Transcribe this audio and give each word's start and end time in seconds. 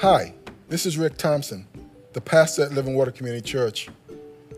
Hi, 0.00 0.32
this 0.70 0.86
is 0.86 0.96
Rick 0.96 1.18
Thompson, 1.18 1.66
the 2.14 2.22
pastor 2.22 2.62
at 2.62 2.72
Living 2.72 2.94
Water 2.94 3.10
Community 3.10 3.46
Church. 3.46 3.90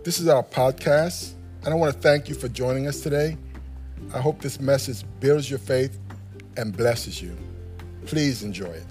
This 0.04 0.20
is 0.20 0.28
our 0.28 0.44
podcast, 0.44 1.32
and 1.64 1.74
I 1.74 1.76
want 1.76 1.92
to 1.92 1.98
thank 2.00 2.28
you 2.28 2.36
for 2.36 2.46
joining 2.46 2.86
us 2.86 3.00
today. 3.00 3.36
I 4.14 4.20
hope 4.20 4.40
this 4.40 4.60
message 4.60 5.02
builds 5.18 5.50
your 5.50 5.58
faith 5.58 5.98
and 6.56 6.76
blesses 6.76 7.20
you. 7.20 7.36
Please 8.06 8.44
enjoy 8.44 8.66
it. 8.66 8.86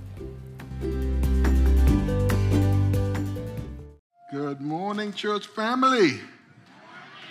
Good 4.33 4.59
morning, 4.59 5.13
church 5.13 5.47
family. 5.47 6.19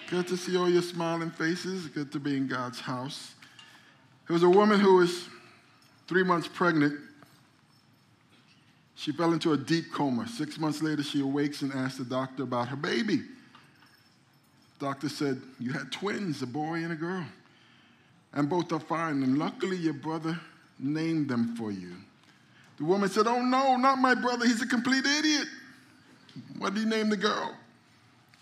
Good 0.09 0.29
to 0.29 0.37
see 0.39 0.57
all 0.57 0.71
your 0.71 0.81
smiling 0.81 1.31
faces. 1.31 1.89
Good 1.89 2.11
to 2.13 2.19
be 2.19 2.39
in 2.39 2.49
God's 2.49 2.81
house. 2.81 3.35
There 4.27 4.33
was 4.33 4.45
a 4.45 4.49
woman 4.49 4.81
who 4.81 4.97
was 4.97 5.29
three 6.09 6.23
months 6.23 6.49
pregnant 6.49 6.99
she 9.01 9.13
fell 9.13 9.33
into 9.33 9.55
a 9.55 9.57
deep 9.57 9.91
coma. 9.95 10.29
Six 10.29 10.59
months 10.59 10.83
later, 10.83 11.03
she 11.03 11.23
awakes 11.23 11.63
and 11.63 11.73
asks 11.73 11.97
the 11.97 12.05
doctor 12.05 12.43
about 12.43 12.69
her 12.69 12.77
baby. 12.77 13.23
The 14.79 14.87
doctor 14.87 15.09
said, 15.09 15.41
You 15.59 15.73
had 15.73 15.91
twins, 15.91 16.43
a 16.43 16.47
boy 16.47 16.85
and 16.85 16.93
a 16.93 16.97
girl. 16.97 17.25
And 18.35 18.51
both 18.51 18.71
are 18.73 18.79
fine. 18.79 19.23
And 19.23 19.39
luckily, 19.39 19.79
your 19.79 19.95
brother 19.95 20.39
named 20.79 21.31
them 21.31 21.57
for 21.57 21.73
you. 21.73 21.95
The 22.77 22.85
woman 22.85 23.09
said, 23.09 23.27
Oh, 23.27 23.41
no, 23.41 23.79
not 23.79 23.97
my 23.97 24.15
brother. 24.15 24.45
He's 24.47 24.61
a 24.61 24.67
complete 24.67 25.07
idiot. 25.07 25.49
What 26.59 26.75
did 26.75 26.85
he 26.85 26.87
name 26.87 27.09
the 27.09 27.17
girl? 27.17 27.57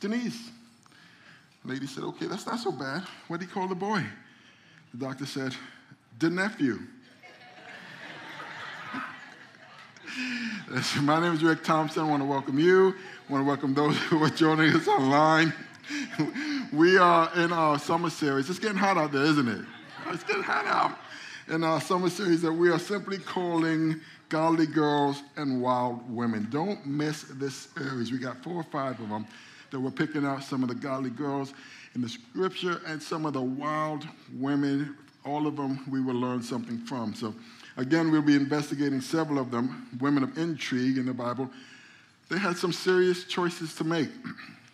Denise. 0.01 0.51
The 1.65 1.73
lady 1.73 1.87
said, 1.87 2.03
Okay, 2.03 2.27
that's 2.27 2.47
not 2.47 2.59
so 2.59 2.73
bad. 2.73 3.05
What 3.29 3.39
did 3.39 3.49
he 3.49 3.53
call 3.53 3.69
the 3.69 3.77
boy? 3.77 4.05
The 4.93 5.07
doctor 5.07 5.25
said, 5.25 5.55
The 6.19 6.31
nephew. 6.31 6.81
My 11.03 11.21
name 11.21 11.33
is 11.33 11.43
Rick 11.43 11.65
Thompson. 11.65 12.03
I 12.03 12.09
want 12.09 12.23
to 12.23 12.27
welcome 12.27 12.59
you. 12.59 12.95
I 13.29 13.33
want 13.33 13.43
to 13.43 13.47
welcome 13.47 13.75
those 13.75 13.97
who 14.09 14.23
are 14.23 14.31
joining 14.31 14.75
us 14.75 14.89
online. 14.89 15.53
We 16.71 16.99
are 16.99 17.31
in 17.35 17.51
our 17.51 17.79
summer 17.79 18.11
series. 18.11 18.51
It's 18.51 18.59
getting 18.59 18.77
hot 18.77 18.99
out 18.99 19.11
there, 19.11 19.23
isn't 19.23 19.49
it? 19.49 19.65
It's 20.09 20.23
getting 20.23 20.43
hot 20.43 20.67
out. 20.67 20.99
In 21.49 21.65
our 21.65 21.81
summer 21.81 22.11
series 22.11 22.43
that 22.43 22.53
we 22.53 22.69
are 22.71 22.79
simply 22.79 23.17
calling 23.17 23.99
Godly 24.29 24.67
Girls 24.67 25.23
and 25.37 25.63
Wild 25.63 26.15
Women. 26.15 26.47
Don't 26.51 26.85
miss 26.85 27.23
this 27.23 27.69
series. 27.75 28.13
We 28.13 28.19
got 28.19 28.43
four 28.45 28.57
or 28.57 28.65
five 28.65 29.01
of 29.01 29.09
them 29.09 29.27
that 29.71 29.81
we're 29.81 29.91
picking 29.91 30.27
out 30.27 30.45
some 30.45 30.63
of 30.63 30.69
the 30.69 30.75
godly 30.75 31.09
girls 31.09 31.55
in 31.95 32.03
the 32.03 32.09
scripture 32.09 32.83
and 32.87 33.03
some 33.03 33.25
of 33.25 33.33
the 33.33 33.41
wild 33.41 34.07
women. 34.35 34.95
All 35.25 35.47
of 35.47 35.57
them 35.57 35.83
we 35.91 36.03
will 36.03 36.17
learn 36.17 36.43
something 36.43 36.79
from. 36.81 37.15
So 37.15 37.35
Again, 37.79 38.11
we'll 38.11 38.23
be 38.23 38.35
investigating 38.35 39.01
several 39.01 39.39
of 39.39 39.53
them, 39.53 39.89
women 40.01 40.25
of 40.25 40.37
intrigue 40.37 40.99
in 40.99 41.07
the 41.07 41.15
Bible. 41.15 41.49
They 42.29 42.37
had 42.37 42.57
some 42.57 42.73
serious 42.73 43.23
choices 43.23 43.75
to 43.77 43.85
make. 43.85 44.11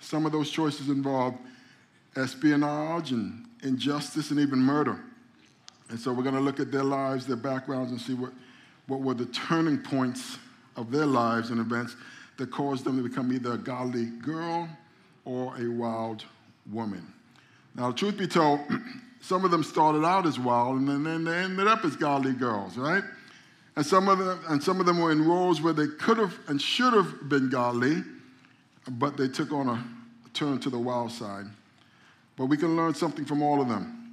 Some 0.01 0.25
of 0.25 0.33
those 0.33 0.51
choices 0.51 0.89
involved 0.89 1.37
espionage 2.17 3.13
and 3.13 3.45
injustice 3.63 4.31
and 4.31 4.41
even 4.41 4.59
murder. 4.59 4.99
And 5.91 6.01
so 6.01 6.15
we're 6.15 6.23
going 6.23 6.35
to 6.35 6.41
look 6.41 6.61
at 6.61 6.73
their 6.73 6.83
lives, 6.83 7.27
their 7.27 7.37
backgrounds, 7.37 7.93
and 7.93 8.01
see 8.01 8.15
what, 8.15 8.33
what 8.87 9.01
were 9.01 9.15
the 9.15 9.27
turning 9.27 9.79
points 9.79 10.39
of 10.77 10.91
their 10.91 11.07
lives 11.07 11.51
and 11.51 11.61
events 11.61 11.97
that 12.39 12.51
caused 12.51 12.85
them 12.85 12.97
to 12.97 13.07
become 13.07 13.31
either 13.33 13.53
a 13.53 13.59
godly 13.59 14.07
girl 14.07 14.67
or 15.27 15.55
a 15.59 15.69
wild 15.69 16.25
woman. 16.73 17.07
Now, 17.75 17.93
truth 17.93 18.17
be 18.17 18.27
told, 18.27 18.61
Some 19.25 19.47
of 19.47 19.51
them 19.51 19.63
started 19.63 20.05
out 20.05 20.27
as 20.27 20.39
wild, 20.39 20.81
and 20.81 21.07
then 21.07 21.25
they 21.25 21.35
ended 21.35 21.67
up 21.67 21.83
as 21.83 21.97
godly 21.97 22.35
girls, 22.35 22.77
right? 22.77 23.03
And 23.75 23.87
some 23.87 24.07
of 24.07 24.19
them, 24.19 24.39
and 24.49 24.63
some 24.63 24.81
of 24.81 24.87
them 24.87 25.01
were 25.01 25.13
in 25.13 25.27
roles 25.27 25.63
where 25.63 25.73
they 25.73 25.87
could 25.87 26.19
have 26.19 26.39
and 26.47 26.61
should 26.61 26.93
have 26.93 27.27
been 27.27 27.49
godly, 27.49 28.03
but 28.87 29.17
they 29.17 29.29
took 29.29 29.51
on 29.51 29.71
a 29.71 29.83
turn 30.35 30.59
to 30.61 30.69
the 30.69 30.79
wild 30.79 31.11
side. 31.11 31.47
But 32.37 32.47
we 32.47 32.59
can 32.59 32.77
learn 32.77 32.93
something 32.93 33.25
from 33.25 33.43
all 33.43 33.63
of 33.63 33.69
them. 33.69 34.13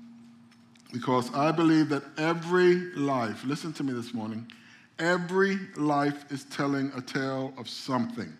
Because 0.94 1.34
I 1.36 1.52
believe 1.52 1.90
that 1.90 2.03
every 2.18 2.75
life, 2.96 3.44
listen 3.44 3.74
to 3.74 3.84
me 3.84 3.91
this 3.91 4.13
morning, 4.13 4.50
every 4.97 5.59
life 5.75 6.31
is 6.31 6.46
telling 6.46 6.90
a 6.96 7.02
tale 7.02 7.53
of 7.57 7.68
something, 7.68 8.31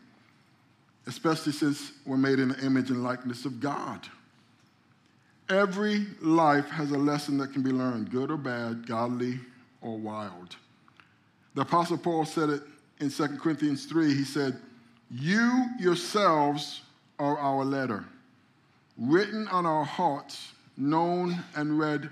especially 1.06 1.52
since 1.52 1.92
we're 2.06 2.16
made 2.16 2.40
in 2.40 2.48
the 2.48 2.66
image 2.66 2.92
and 2.92 3.04
likeness 3.04 3.44
of 3.44 3.60
God. 3.60 4.08
Every 5.52 6.06
life 6.22 6.70
has 6.70 6.92
a 6.92 6.98
lesson 6.98 7.38
that 7.40 7.52
can 7.52 7.62
be 7.62 7.72
learned, 7.72 8.10
good 8.10 8.32
or 8.32 8.38
bad, 8.38 8.88
godly 8.88 9.38
or 9.82 9.98
wild. 9.98 10.56
The 11.56 11.64
Apostle 11.64 11.98
Paul 11.98 12.24
said 12.24 12.50
it 12.50 12.62
in 13.02 13.10
2 13.10 13.28
Corinthians 13.38 13.84
3. 13.86 14.14
He 14.14 14.24
said, 14.24 14.58
You 15.10 15.66
yourselves 15.78 16.84
are 17.20 17.38
our 17.38 17.66
letter, 17.66 18.06
written 18.98 19.50
on 19.50 19.66
our 19.66 19.84
hearts, 19.84 20.54
known 20.78 21.44
and 21.54 21.78
read 21.78 22.10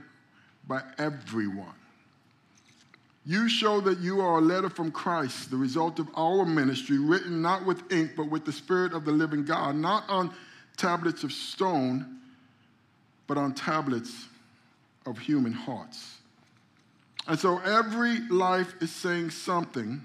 by 0.68 0.82
everyone. 0.98 1.76
You 3.26 3.48
show 3.48 3.80
that 3.80 4.00
you 4.00 4.20
are 4.20 4.40
a 4.40 4.42
letter 4.42 4.70
from 4.70 4.92
Christ, 4.92 5.50
the 5.50 5.56
result 5.56 6.00
of 6.00 6.10
our 6.18 6.44
ministry, 6.44 6.98
written 6.98 7.42
not 7.42 7.66
with 7.66 7.90
ink, 7.90 8.12
but 8.18 8.30
with 8.30 8.44
the 8.44 8.52
Spirit 8.52 8.92
of 8.92 9.06
the 9.06 9.14
living 9.14 9.46
God, 9.46 9.78
not 9.78 10.04
on 10.10 10.34
tablets 10.76 11.24
of 11.24 11.32
stone 11.32 12.19
but 13.30 13.38
on 13.38 13.54
tablets 13.54 14.26
of 15.06 15.20
human 15.20 15.54
hearts. 15.54 16.18
And 17.28 17.40
so 17.40 17.60
every 17.60 18.22
life 18.28 18.74
is 18.82 18.92
saying 18.92 19.30
something. 19.30 20.02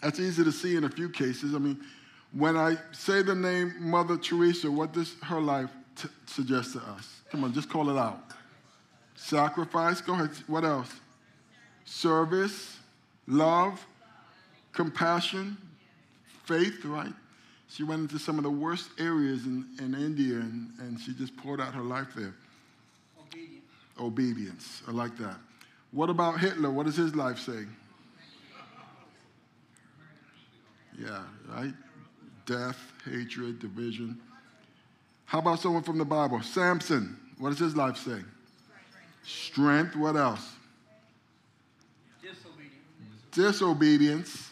That's 0.00 0.20
easy 0.20 0.44
to 0.44 0.52
see 0.52 0.76
in 0.76 0.84
a 0.84 0.88
few 0.88 1.08
cases. 1.10 1.56
I 1.56 1.58
mean, 1.58 1.80
when 2.32 2.56
I 2.56 2.76
say 2.92 3.22
the 3.22 3.34
name 3.34 3.74
Mother 3.80 4.16
Teresa, 4.16 4.70
what 4.70 4.92
does 4.92 5.16
her 5.24 5.40
life 5.40 5.70
t- 5.96 6.08
suggest 6.26 6.74
to 6.74 6.78
us? 6.78 7.20
Come 7.32 7.42
on, 7.42 7.52
just 7.52 7.68
call 7.68 7.90
it 7.90 7.98
out. 7.98 8.20
Sacrifice, 9.16 10.00
go 10.00 10.12
ahead. 10.14 10.30
What 10.46 10.64
else? 10.64 10.92
Service, 11.84 12.76
love, 13.26 13.84
compassion, 14.72 15.56
faith, 16.44 16.84
right? 16.84 17.12
She 17.68 17.82
went 17.82 18.02
into 18.02 18.18
some 18.18 18.38
of 18.38 18.44
the 18.44 18.50
worst 18.50 18.90
areas 18.98 19.44
in, 19.44 19.66
in 19.78 19.94
India 19.94 20.36
and, 20.36 20.70
and 20.78 21.00
she 21.00 21.12
just 21.14 21.36
poured 21.36 21.60
out 21.60 21.74
her 21.74 21.82
life 21.82 22.08
there. 22.16 22.34
Obedience. 23.20 23.64
Obedience. 23.98 24.82
I 24.86 24.92
like 24.92 25.16
that. 25.18 25.36
What 25.90 26.10
about 26.10 26.38
Hitler? 26.38 26.70
What 26.70 26.86
does 26.86 26.96
his 26.96 27.14
life 27.14 27.38
say? 27.38 27.64
Yeah, 30.98 31.22
right? 31.48 31.74
Death, 32.46 32.78
hatred, 33.04 33.58
division. 33.58 34.18
How 35.26 35.40
about 35.40 35.60
someone 35.60 35.82
from 35.82 35.98
the 35.98 36.04
Bible? 36.04 36.40
Samson. 36.42 37.18
What 37.38 37.50
does 37.50 37.58
his 37.58 37.76
life 37.76 37.98
say? 37.98 38.20
Strength. 39.24 39.96
What 39.96 40.16
else? 40.16 40.52
Disobedience. 42.22 43.32
Disobedience. 43.32 44.50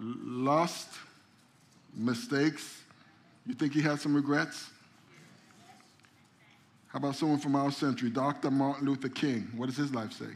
Lust 0.00 0.88
mistakes. 1.96 2.82
You 3.46 3.54
think 3.54 3.72
he 3.72 3.80
had 3.80 4.00
some 4.00 4.14
regrets? 4.14 4.70
How 6.88 6.98
about 6.98 7.16
someone 7.16 7.38
from 7.38 7.56
our 7.56 7.72
century, 7.72 8.10
Dr. 8.10 8.50
Martin 8.50 8.86
Luther 8.86 9.08
King? 9.08 9.50
What 9.56 9.66
does 9.66 9.76
his 9.76 9.92
life 9.92 10.12
say? 10.12 10.30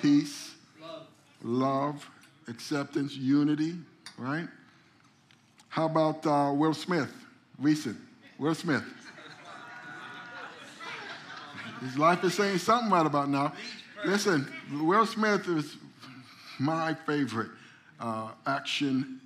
Peace, 0.00 0.54
love, 1.42 2.08
acceptance, 2.48 3.16
unity, 3.16 3.76
right? 4.18 4.48
How 5.68 5.86
about 5.86 6.26
uh, 6.26 6.52
Will 6.52 6.74
Smith, 6.74 7.12
recent? 7.58 7.96
Will 8.38 8.54
Smith. 8.54 8.84
His 11.80 11.98
life 11.98 12.22
is 12.22 12.34
saying 12.34 12.58
something 12.58 12.90
right 12.90 13.06
about 13.06 13.28
now. 13.28 13.54
Listen, 14.04 14.46
Will 14.72 15.06
Smith 15.06 15.48
is 15.48 15.76
my 16.58 16.94
favorite 17.06 17.50
uh, 18.02 18.28
action 18.46 19.20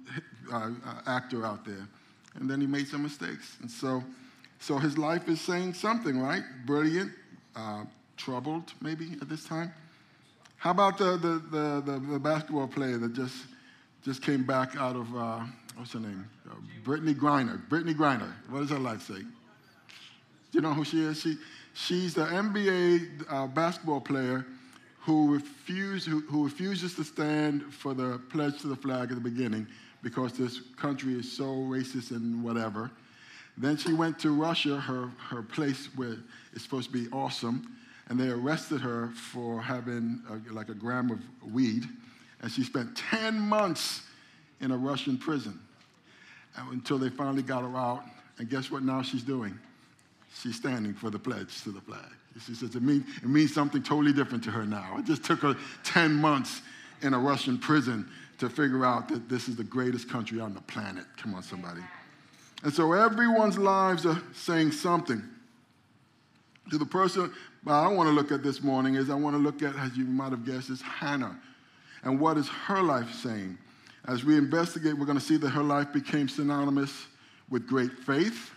uh, 0.52 0.70
uh, 0.86 1.00
actor 1.06 1.44
out 1.44 1.64
there. 1.64 1.88
And 2.36 2.48
then 2.48 2.60
he 2.60 2.66
made 2.66 2.86
some 2.86 3.02
mistakes. 3.02 3.56
And 3.62 3.70
so, 3.70 4.04
so 4.60 4.76
his 4.76 4.98
life 4.98 5.28
is 5.28 5.40
saying 5.40 5.74
something, 5.74 6.20
right? 6.20 6.42
Brilliant, 6.66 7.10
uh, 7.56 7.84
troubled 8.16 8.74
maybe 8.80 9.16
at 9.20 9.28
this 9.28 9.44
time. 9.44 9.72
How 10.58 10.70
about 10.70 10.98
the, 10.98 11.16
the, 11.16 11.42
the, 11.50 11.92
the, 11.92 11.98
the 12.12 12.18
basketball 12.18 12.68
player 12.68 12.98
that 12.98 13.14
just, 13.14 13.34
just 14.04 14.22
came 14.22 14.44
back 14.44 14.76
out 14.76 14.96
of, 14.96 15.16
uh, 15.16 15.40
what's 15.76 15.92
her 15.94 16.00
name? 16.00 16.28
Brittney 16.84 17.14
Griner. 17.14 17.66
Brittney 17.68 17.94
Griner. 17.94 18.32
What 18.50 18.60
does 18.60 18.70
her 18.70 18.78
life 18.78 19.02
say? 19.02 19.18
Do 19.18 19.26
you 20.52 20.60
know 20.60 20.72
who 20.72 20.84
she 20.84 21.02
is? 21.02 21.20
She, 21.20 21.36
she's 21.74 22.14
the 22.14 22.26
NBA 22.26 23.24
uh, 23.28 23.46
basketball 23.48 24.00
player 24.00 24.46
who, 25.06 25.32
refused, 25.32 26.08
who, 26.08 26.18
who 26.22 26.44
refuses 26.44 26.96
to 26.96 27.04
stand 27.04 27.62
for 27.72 27.94
the 27.94 28.20
pledge 28.28 28.60
to 28.60 28.66
the 28.66 28.74
flag 28.74 29.10
at 29.10 29.14
the 29.14 29.20
beginning 29.20 29.64
because 30.02 30.32
this 30.32 30.60
country 30.76 31.14
is 31.14 31.30
so 31.30 31.44
racist 31.44 32.10
and 32.10 32.42
whatever. 32.42 32.90
Then 33.56 33.76
she 33.76 33.92
went 33.92 34.18
to 34.18 34.30
Russia, 34.30 34.80
her, 34.80 35.08
her 35.30 35.42
place 35.42 35.88
where 35.94 36.16
it's 36.52 36.64
supposed 36.64 36.92
to 36.92 36.92
be 36.92 37.08
awesome, 37.12 37.76
and 38.08 38.18
they 38.18 38.28
arrested 38.28 38.80
her 38.80 39.10
for 39.14 39.62
having 39.62 40.20
a, 40.28 40.52
like 40.52 40.70
a 40.70 40.74
gram 40.74 41.12
of 41.12 41.52
weed. 41.52 41.84
And 42.42 42.50
she 42.50 42.64
spent 42.64 42.96
10 42.96 43.38
months 43.38 44.02
in 44.60 44.72
a 44.72 44.76
Russian 44.76 45.18
prison 45.18 45.56
until 46.72 46.98
they 46.98 47.10
finally 47.10 47.42
got 47.42 47.62
her 47.62 47.76
out. 47.76 48.02
And 48.38 48.50
guess 48.50 48.72
what 48.72 48.82
now 48.82 49.02
she's 49.02 49.22
doing? 49.22 49.56
She's 50.42 50.56
standing 50.56 50.94
for 50.94 51.10
the 51.10 51.18
pledge 51.18 51.62
to 51.62 51.70
the 51.70 51.80
flag. 51.80 52.10
She 52.44 52.54
says 52.54 52.74
it, 52.74 52.82
mean, 52.82 53.04
it 53.22 53.28
means 53.28 53.54
something 53.54 53.82
totally 53.82 54.12
different 54.12 54.44
to 54.44 54.50
her 54.50 54.66
now. 54.66 54.96
It 54.98 55.06
just 55.06 55.24
took 55.24 55.40
her 55.40 55.56
10 55.84 56.14
months 56.14 56.60
in 57.02 57.14
a 57.14 57.18
Russian 57.18 57.58
prison 57.58 58.08
to 58.38 58.50
figure 58.50 58.84
out 58.84 59.08
that 59.08 59.28
this 59.28 59.48
is 59.48 59.56
the 59.56 59.64
greatest 59.64 60.08
country 60.08 60.40
on 60.40 60.52
the 60.52 60.60
planet. 60.62 61.04
Come 61.16 61.34
on, 61.34 61.42
somebody. 61.42 61.80
And 62.62 62.72
so 62.72 62.92
everyone's 62.92 63.58
lives 63.58 64.04
are 64.04 64.20
saying 64.34 64.72
something. 64.72 65.22
To 66.70 66.78
the 66.78 66.86
person 66.86 67.32
I 67.66 67.88
want 67.88 68.08
to 68.08 68.12
look 68.12 68.32
at 68.32 68.42
this 68.42 68.62
morning 68.62 68.96
is 68.96 69.08
I 69.08 69.14
want 69.14 69.34
to 69.34 69.42
look 69.42 69.62
at, 69.62 69.76
as 69.76 69.96
you 69.96 70.04
might 70.04 70.30
have 70.30 70.44
guessed, 70.44 70.70
is 70.70 70.82
Hannah. 70.82 71.38
And 72.02 72.20
what 72.20 72.36
is 72.36 72.48
her 72.48 72.82
life 72.82 73.12
saying? 73.14 73.56
As 74.06 74.24
we 74.24 74.36
investigate, 74.36 74.96
we're 74.96 75.06
going 75.06 75.18
to 75.18 75.24
see 75.24 75.36
that 75.38 75.50
her 75.50 75.62
life 75.62 75.92
became 75.92 76.28
synonymous 76.28 77.06
with 77.50 77.66
great 77.66 77.92
faith, 77.92 78.50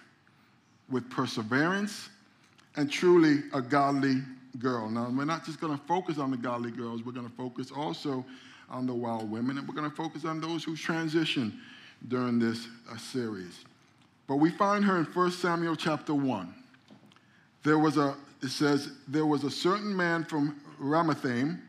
with 0.90 1.10
perseverance, 1.10 2.10
and 2.80 2.90
truly 2.90 3.44
a 3.52 3.62
godly 3.62 4.22
girl. 4.58 4.90
Now, 4.90 5.10
we're 5.14 5.26
not 5.26 5.46
just 5.46 5.60
going 5.60 5.78
to 5.78 5.84
focus 5.86 6.18
on 6.18 6.32
the 6.32 6.38
godly 6.38 6.72
girls, 6.72 7.04
we're 7.04 7.12
going 7.12 7.28
to 7.28 7.36
focus 7.36 7.72
also 7.72 8.24
on 8.70 8.88
the 8.88 8.94
wild 8.94 9.30
women, 9.30 9.58
and 9.58 9.68
we're 9.68 9.76
going 9.76 9.90
to 9.90 9.96
focus 9.96 10.24
on 10.24 10.40
those 10.40 10.64
who 10.64 10.78
transition 10.78 11.60
during 12.08 12.40
this 12.40 12.70
uh, 12.90 12.96
series. 12.96 13.66
But 14.28 14.38
we 14.38 14.50
find 14.52 14.86
her 14.86 14.98
in 14.98 15.04
1 15.04 15.32
Samuel 15.32 15.76
chapter 15.76 16.14
1. 16.14 16.54
There 17.64 17.78
was 17.78 17.98
a, 17.98 18.16
it 18.42 18.48
says, 18.48 18.94
there 19.10 19.26
was 19.26 19.44
a 19.44 19.52
certain 19.52 19.94
man 19.94 20.24
from 20.24 20.62
Ramathaim, 20.82 21.60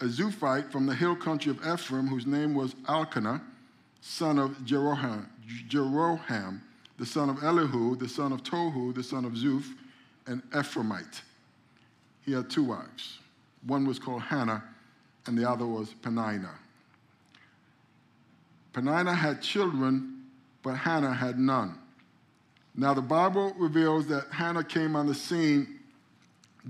a 0.00 0.06
Zuphite 0.06 0.72
from 0.72 0.86
the 0.86 0.94
hill 0.94 1.14
country 1.14 1.50
of 1.50 1.58
Ephraim, 1.58 2.06
whose 2.06 2.26
name 2.26 2.54
was 2.54 2.74
Elkanah, 2.88 3.42
son 4.00 4.38
of 4.38 4.52
Jeroham, 4.64 5.26
Jeroham, 5.68 6.62
the 6.98 7.04
son 7.04 7.28
of 7.28 7.44
Elihu, 7.44 7.96
the 7.96 8.08
son 8.08 8.32
of 8.32 8.42
Tohu, 8.42 8.94
the 8.94 9.02
son 9.02 9.26
of 9.26 9.32
Zuph, 9.32 9.66
an 10.26 10.42
Ephraimite. 10.50 11.20
He 12.24 12.32
had 12.32 12.50
two 12.50 12.64
wives. 12.64 13.18
One 13.66 13.86
was 13.86 13.98
called 13.98 14.22
Hannah, 14.22 14.62
and 15.26 15.36
the 15.36 15.48
other 15.48 15.66
was 15.66 15.90
Peninnah. 16.02 16.54
Peninnah 18.72 19.14
had 19.14 19.40
children, 19.40 20.24
but 20.62 20.72
Hannah 20.74 21.14
had 21.14 21.38
none. 21.38 21.78
Now, 22.76 22.92
the 22.92 23.02
Bible 23.02 23.54
reveals 23.56 24.06
that 24.08 24.26
Hannah 24.32 24.64
came 24.64 24.96
on 24.96 25.06
the 25.06 25.14
scene 25.14 25.78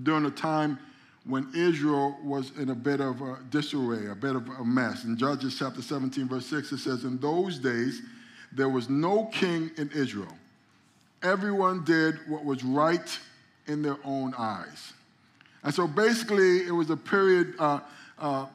during 0.02 0.26
a 0.26 0.30
time 0.30 0.78
when 1.24 1.50
Israel 1.54 2.18
was 2.22 2.52
in 2.58 2.68
a 2.68 2.74
bit 2.74 3.00
of 3.00 3.22
a 3.22 3.38
disarray, 3.48 4.10
a 4.10 4.14
bit 4.14 4.36
of 4.36 4.46
a 4.48 4.64
mess. 4.64 5.04
In 5.04 5.16
Judges 5.16 5.56
chapter 5.58 5.80
17, 5.80 6.28
verse 6.28 6.46
6, 6.46 6.72
it 6.72 6.78
says, 6.78 7.04
In 7.04 7.18
those 7.18 7.58
days, 7.58 8.02
there 8.52 8.68
was 8.68 8.90
no 8.90 9.26
king 9.32 9.70
in 9.78 9.90
Israel. 9.94 10.36
Everyone 11.22 11.84
did 11.84 12.18
what 12.28 12.44
was 12.44 12.62
right 12.62 13.18
in 13.66 13.82
their 13.82 13.98
own 14.04 14.34
eyes. 14.36 14.92
And 15.62 15.74
so 15.74 15.86
basically, 15.86 16.66
it 16.66 16.72
was 16.72 16.90
a 16.90 16.96
period 16.96 17.54
uh, 17.58 17.80
uh, 18.18 18.46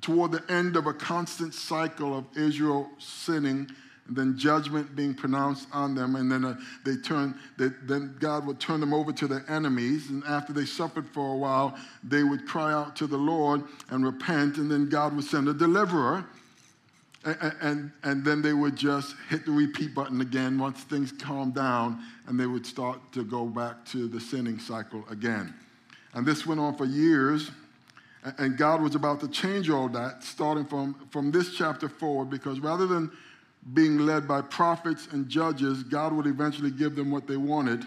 toward 0.00 0.32
the 0.32 0.42
end 0.48 0.76
of 0.76 0.86
a 0.86 0.92
constant 0.92 1.54
cycle 1.54 2.16
of 2.16 2.24
Israel 2.36 2.88
sinning, 2.98 3.70
and 4.06 4.16
then 4.16 4.38
judgment 4.38 4.96
being 4.96 5.14
pronounced 5.14 5.68
on 5.72 5.94
them, 5.94 6.16
and 6.16 6.32
then 6.32 6.44
uh, 6.44 6.58
they 6.84 6.96
turn. 6.96 7.38
They, 7.58 7.68
then 7.82 8.16
God 8.18 8.46
would 8.46 8.58
turn 8.58 8.80
them 8.80 8.94
over 8.94 9.12
to 9.12 9.26
their 9.26 9.44
enemies, 9.48 10.08
and 10.08 10.24
after 10.24 10.52
they 10.52 10.64
suffered 10.64 11.08
for 11.10 11.34
a 11.34 11.36
while, 11.36 11.76
they 12.02 12.22
would 12.22 12.46
cry 12.46 12.72
out 12.72 12.96
to 12.96 13.06
the 13.06 13.18
Lord 13.18 13.62
and 13.90 14.04
repent, 14.04 14.56
and 14.56 14.70
then 14.70 14.88
God 14.88 15.14
would 15.14 15.26
send 15.26 15.48
a 15.48 15.54
deliverer. 15.54 16.24
And, 17.24 17.54
and, 17.60 17.92
and 18.04 18.24
then 18.24 18.42
they 18.42 18.52
would 18.52 18.76
just 18.76 19.14
hit 19.28 19.44
the 19.44 19.50
repeat 19.50 19.94
button 19.94 20.20
again 20.20 20.58
once 20.58 20.82
things 20.84 21.12
calmed 21.12 21.54
down, 21.54 22.00
and 22.28 22.38
they 22.38 22.46
would 22.46 22.66
start 22.66 23.00
to 23.12 23.24
go 23.24 23.46
back 23.46 23.84
to 23.86 24.06
the 24.06 24.20
sinning 24.20 24.58
cycle 24.58 25.02
again. 25.10 25.54
And 26.12 26.26
this 26.26 26.46
went 26.46 26.60
on 26.60 26.76
for 26.76 26.84
years. 26.84 27.50
And 28.36 28.58
God 28.58 28.82
was 28.82 28.94
about 28.94 29.20
to 29.20 29.28
change 29.28 29.70
all 29.70 29.88
that 29.88 30.22
starting 30.22 30.66
from, 30.66 30.94
from 31.10 31.30
this 31.30 31.54
chapter 31.54 31.88
forward 31.88 32.28
because 32.28 32.60
rather 32.60 32.86
than 32.86 33.10
being 33.72 33.98
led 33.98 34.28
by 34.28 34.42
prophets 34.42 35.08
and 35.12 35.28
judges, 35.28 35.82
God 35.82 36.12
would 36.12 36.26
eventually 36.26 36.70
give 36.70 36.94
them 36.96 37.10
what 37.10 37.26
they 37.26 37.36
wanted 37.36 37.84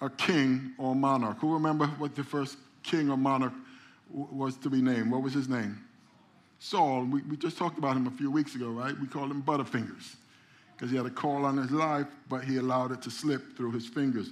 a 0.00 0.10
king 0.10 0.72
or 0.78 0.94
monarch. 0.94 1.38
Who 1.38 1.52
remember 1.54 1.86
what 1.86 2.14
the 2.14 2.22
first 2.22 2.58
king 2.82 3.10
or 3.10 3.16
monarch 3.16 3.54
was 4.10 4.56
to 4.58 4.70
be 4.70 4.82
named? 4.82 5.10
What 5.10 5.22
was 5.22 5.32
his 5.32 5.48
name? 5.48 5.82
Saul. 6.60 7.04
We, 7.04 7.22
we 7.22 7.36
just 7.36 7.58
talked 7.58 7.78
about 7.78 7.96
him 7.96 8.06
a 8.06 8.10
few 8.12 8.30
weeks 8.30 8.54
ago, 8.54 8.68
right? 8.68 8.96
We 9.00 9.08
called 9.08 9.30
him 9.30 9.42
Butterfingers 9.42 10.14
because 10.84 10.90
he 10.90 10.98
had 10.98 11.06
a 11.06 11.14
call 11.14 11.46
on 11.46 11.56
his 11.56 11.70
life, 11.70 12.06
but 12.28 12.44
he 12.44 12.58
allowed 12.58 12.92
it 12.92 13.00
to 13.00 13.10
slip 13.10 13.56
through 13.56 13.72
his 13.72 13.86
fingers. 13.86 14.28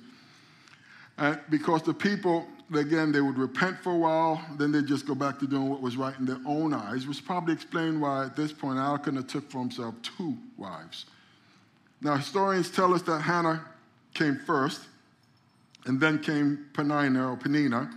And 1.17 1.41
because 1.49 1.83
the 1.83 1.95
people 1.95 2.47
again, 2.75 3.11
they 3.11 3.23
would 3.23 3.39
repent 3.39 3.79
for 3.79 3.93
a 3.93 3.97
while, 3.97 4.45
then 4.59 4.71
they'd 4.71 4.87
just 4.87 5.07
go 5.07 5.15
back 5.15 5.39
to 5.39 5.47
doing 5.47 5.71
what 5.71 5.81
was 5.81 5.97
right 5.97 6.15
in 6.19 6.27
their 6.27 6.41
own 6.47 6.75
eyes, 6.75 7.07
which 7.07 7.25
probably 7.25 7.55
explained 7.55 8.03
why 8.03 8.27
at 8.27 8.37
this 8.37 8.53
point 8.53 8.79
Elkanah 8.79 9.23
took 9.23 9.51
for 9.51 9.61
himself 9.61 9.95
two 10.03 10.37
wives. 10.59 11.07
Now, 12.03 12.17
historians 12.17 12.71
tell 12.71 12.93
us 12.93 13.01
that 13.03 13.21
Hannah 13.21 13.65
came 14.13 14.37
first, 14.37 14.83
and 15.87 15.99
then 15.99 16.19
came 16.19 16.67
Peninnah 16.75 17.33
or 17.33 17.37
Peninnah, 17.39 17.91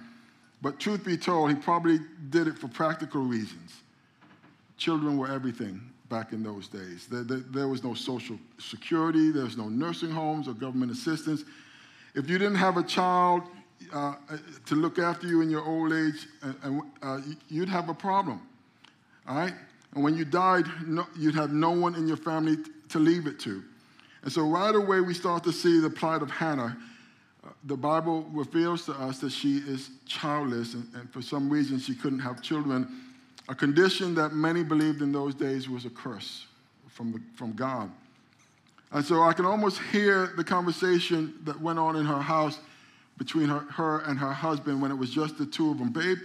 but 0.61 0.79
truth 0.79 1.03
be 1.03 1.17
told, 1.17 1.49
he 1.49 1.57
probably 1.57 1.99
did 2.29 2.47
it 2.47 2.57
for 2.57 2.69
practical 2.69 3.21
reasons. 3.21 3.81
Children 4.77 5.17
were 5.17 5.29
everything 5.29 5.91
back 6.09 6.33
in 6.33 6.43
those 6.43 6.67
days. 6.67 7.07
There, 7.07 7.23
there, 7.23 7.37
there 7.37 7.67
was 7.67 7.83
no 7.83 7.93
social 7.93 8.37
security, 8.59 9.31
there 9.31 9.43
was 9.43 9.57
no 9.57 9.69
nursing 9.69 10.11
homes 10.11 10.47
or 10.47 10.53
government 10.53 10.91
assistance. 10.91 11.43
If 12.13 12.29
you 12.29 12.37
didn't 12.37 12.55
have 12.55 12.77
a 12.77 12.83
child, 12.83 13.43
uh, 13.93 14.15
to 14.65 14.75
look 14.75 14.99
after 14.99 15.27
you 15.27 15.41
in 15.41 15.49
your 15.49 15.63
old 15.63 15.93
age, 15.93 16.27
and 16.63 16.81
uh, 17.01 17.19
you'd 17.49 17.69
have 17.69 17.89
a 17.89 17.93
problem. 17.93 18.41
All 19.27 19.35
right? 19.35 19.53
And 19.93 20.03
when 20.03 20.15
you 20.15 20.25
died, 20.25 20.65
no, 20.85 21.05
you'd 21.17 21.35
have 21.35 21.51
no 21.51 21.71
one 21.71 21.95
in 21.95 22.07
your 22.07 22.17
family 22.17 22.57
to 22.89 22.99
leave 22.99 23.27
it 23.27 23.39
to. 23.41 23.63
And 24.23 24.31
so 24.31 24.41
right 24.41 24.73
away, 24.73 25.01
we 25.01 25.13
start 25.13 25.43
to 25.43 25.51
see 25.51 25.79
the 25.79 25.89
plight 25.89 26.21
of 26.21 26.31
Hannah. 26.31 26.77
Uh, 27.43 27.49
the 27.65 27.77
Bible 27.77 28.23
reveals 28.31 28.85
to 28.85 28.93
us 28.93 29.19
that 29.19 29.31
she 29.31 29.57
is 29.57 29.89
childless, 30.05 30.73
and, 30.73 30.87
and 30.95 31.11
for 31.11 31.21
some 31.21 31.49
reason, 31.49 31.79
she 31.79 31.95
couldn't 31.95 32.19
have 32.19 32.41
children, 32.41 32.87
a 33.47 33.55
condition 33.55 34.15
that 34.15 34.33
many 34.33 34.63
believed 34.63 35.01
in 35.01 35.11
those 35.11 35.35
days 35.35 35.69
was 35.69 35.85
a 35.85 35.89
curse 35.89 36.47
from, 36.87 37.11
the, 37.11 37.21
from 37.35 37.53
God. 37.53 37.91
And 38.91 39.05
so 39.05 39.23
I 39.23 39.33
can 39.33 39.45
almost 39.45 39.79
hear 39.91 40.33
the 40.37 40.43
conversation 40.43 41.35
that 41.43 41.59
went 41.59 41.77
on 41.77 41.95
in 41.95 42.05
her 42.05 42.21
house 42.21 42.59
between 43.17 43.47
her, 43.47 43.59
her 43.71 43.99
and 44.01 44.17
her 44.17 44.31
husband 44.31 44.81
when 44.81 44.91
it 44.91 44.95
was 44.95 45.09
just 45.09 45.37
the 45.37 45.45
two 45.45 45.71
of 45.71 45.77
them. 45.77 45.89
Babe, 45.91 46.17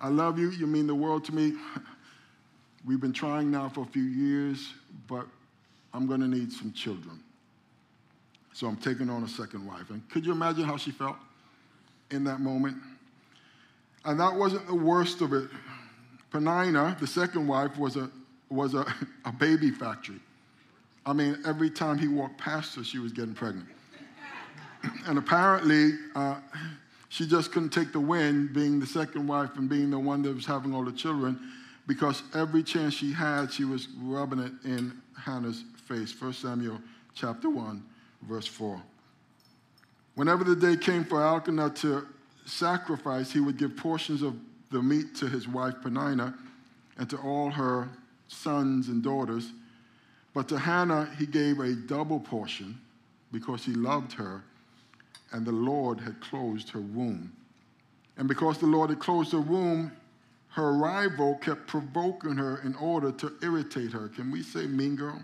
I 0.00 0.08
love 0.08 0.38
you. 0.38 0.50
You 0.50 0.66
mean 0.66 0.86
the 0.86 0.94
world 0.94 1.24
to 1.26 1.34
me. 1.34 1.54
We've 2.86 3.00
been 3.00 3.12
trying 3.12 3.50
now 3.50 3.68
for 3.68 3.82
a 3.82 3.86
few 3.86 4.02
years, 4.02 4.72
but 5.08 5.26
I'm 5.92 6.06
going 6.06 6.20
to 6.20 6.28
need 6.28 6.52
some 6.52 6.72
children. 6.72 7.20
So 8.52 8.66
I'm 8.66 8.76
taking 8.76 9.10
on 9.10 9.22
a 9.22 9.28
second 9.28 9.66
wife. 9.66 9.90
And 9.90 10.08
could 10.08 10.24
you 10.24 10.32
imagine 10.32 10.64
how 10.64 10.76
she 10.76 10.90
felt 10.90 11.16
in 12.10 12.24
that 12.24 12.40
moment? 12.40 12.76
And 14.04 14.20
that 14.20 14.34
wasn't 14.34 14.66
the 14.66 14.74
worst 14.74 15.20
of 15.20 15.32
it. 15.32 15.48
Peninnah, 16.36 16.96
the 17.00 17.06
second 17.06 17.46
wife, 17.48 17.78
was 17.78 17.96
a, 17.96 18.10
was 18.50 18.74
a, 18.74 18.84
a 19.24 19.32
baby 19.32 19.70
factory. 19.70 20.20
I 21.06 21.14
mean, 21.14 21.38
every 21.46 21.70
time 21.70 21.96
he 21.96 22.08
walked 22.08 22.36
past 22.36 22.76
her, 22.76 22.84
she 22.84 22.98
was 22.98 23.12
getting 23.12 23.34
pregnant 23.34 23.68
and 25.06 25.16
apparently, 25.16 25.92
uh, 26.14 26.36
she 27.08 27.26
just 27.26 27.52
couldn't 27.52 27.70
take 27.70 27.92
the 27.92 28.00
win, 28.00 28.50
being 28.52 28.78
the 28.78 28.86
second 28.86 29.26
wife 29.26 29.50
and 29.56 29.66
being 29.66 29.90
the 29.90 29.98
one 29.98 30.20
that 30.22 30.34
was 30.34 30.44
having 30.44 30.74
all 30.74 30.84
the 30.84 30.92
children, 30.92 31.40
because 31.86 32.22
every 32.34 32.62
chance 32.62 32.92
she 32.92 33.12
had, 33.12 33.50
she 33.50 33.64
was 33.64 33.88
rubbing 34.02 34.40
it 34.40 34.52
in 34.64 34.92
Hannah's 35.18 35.64
face. 35.86 36.20
1 36.20 36.34
Samuel 36.34 36.80
chapter 37.14 37.48
1, 37.48 37.82
verse 38.28 38.46
4. 38.46 38.82
Whenever 40.16 40.44
the 40.44 40.56
day 40.56 40.76
came 40.76 41.04
for 41.04 41.22
Elkanah 41.22 41.70
to 41.70 42.06
sacrifice, 42.44 43.32
he 43.32 43.40
would 43.40 43.56
give 43.56 43.74
portions 43.76 44.20
of 44.20 44.36
the 44.70 44.82
meat 44.82 45.14
to 45.16 45.28
his 45.28 45.46
wife 45.48 45.74
Peninnah 45.82 46.34
and 46.98 47.08
to 47.10 47.16
all 47.18 47.50
her 47.50 47.88
sons 48.28 48.88
and 48.88 49.02
daughters. 49.02 49.50
But 50.34 50.48
to 50.48 50.58
Hannah, 50.58 51.08
he 51.18 51.26
gave 51.26 51.60
a 51.60 51.74
double 51.74 52.20
portion 52.20 52.78
because 53.32 53.64
he 53.64 53.72
loved 53.72 54.12
her 54.12 54.42
and 55.32 55.44
the 55.44 55.52
Lord 55.52 56.00
had 56.00 56.20
closed 56.20 56.70
her 56.70 56.80
womb. 56.80 57.32
And 58.16 58.28
because 58.28 58.58
the 58.58 58.66
Lord 58.66 58.90
had 58.90 58.98
closed 58.98 59.32
her 59.32 59.40
womb, 59.40 59.92
her 60.50 60.72
rival 60.72 61.36
kept 61.36 61.66
provoking 61.66 62.36
her 62.36 62.62
in 62.64 62.74
order 62.76 63.12
to 63.12 63.32
irritate 63.42 63.92
her. 63.92 64.08
Can 64.08 64.30
we 64.30 64.42
say 64.42 64.66
mean 64.66 64.96
girl? 64.96 65.22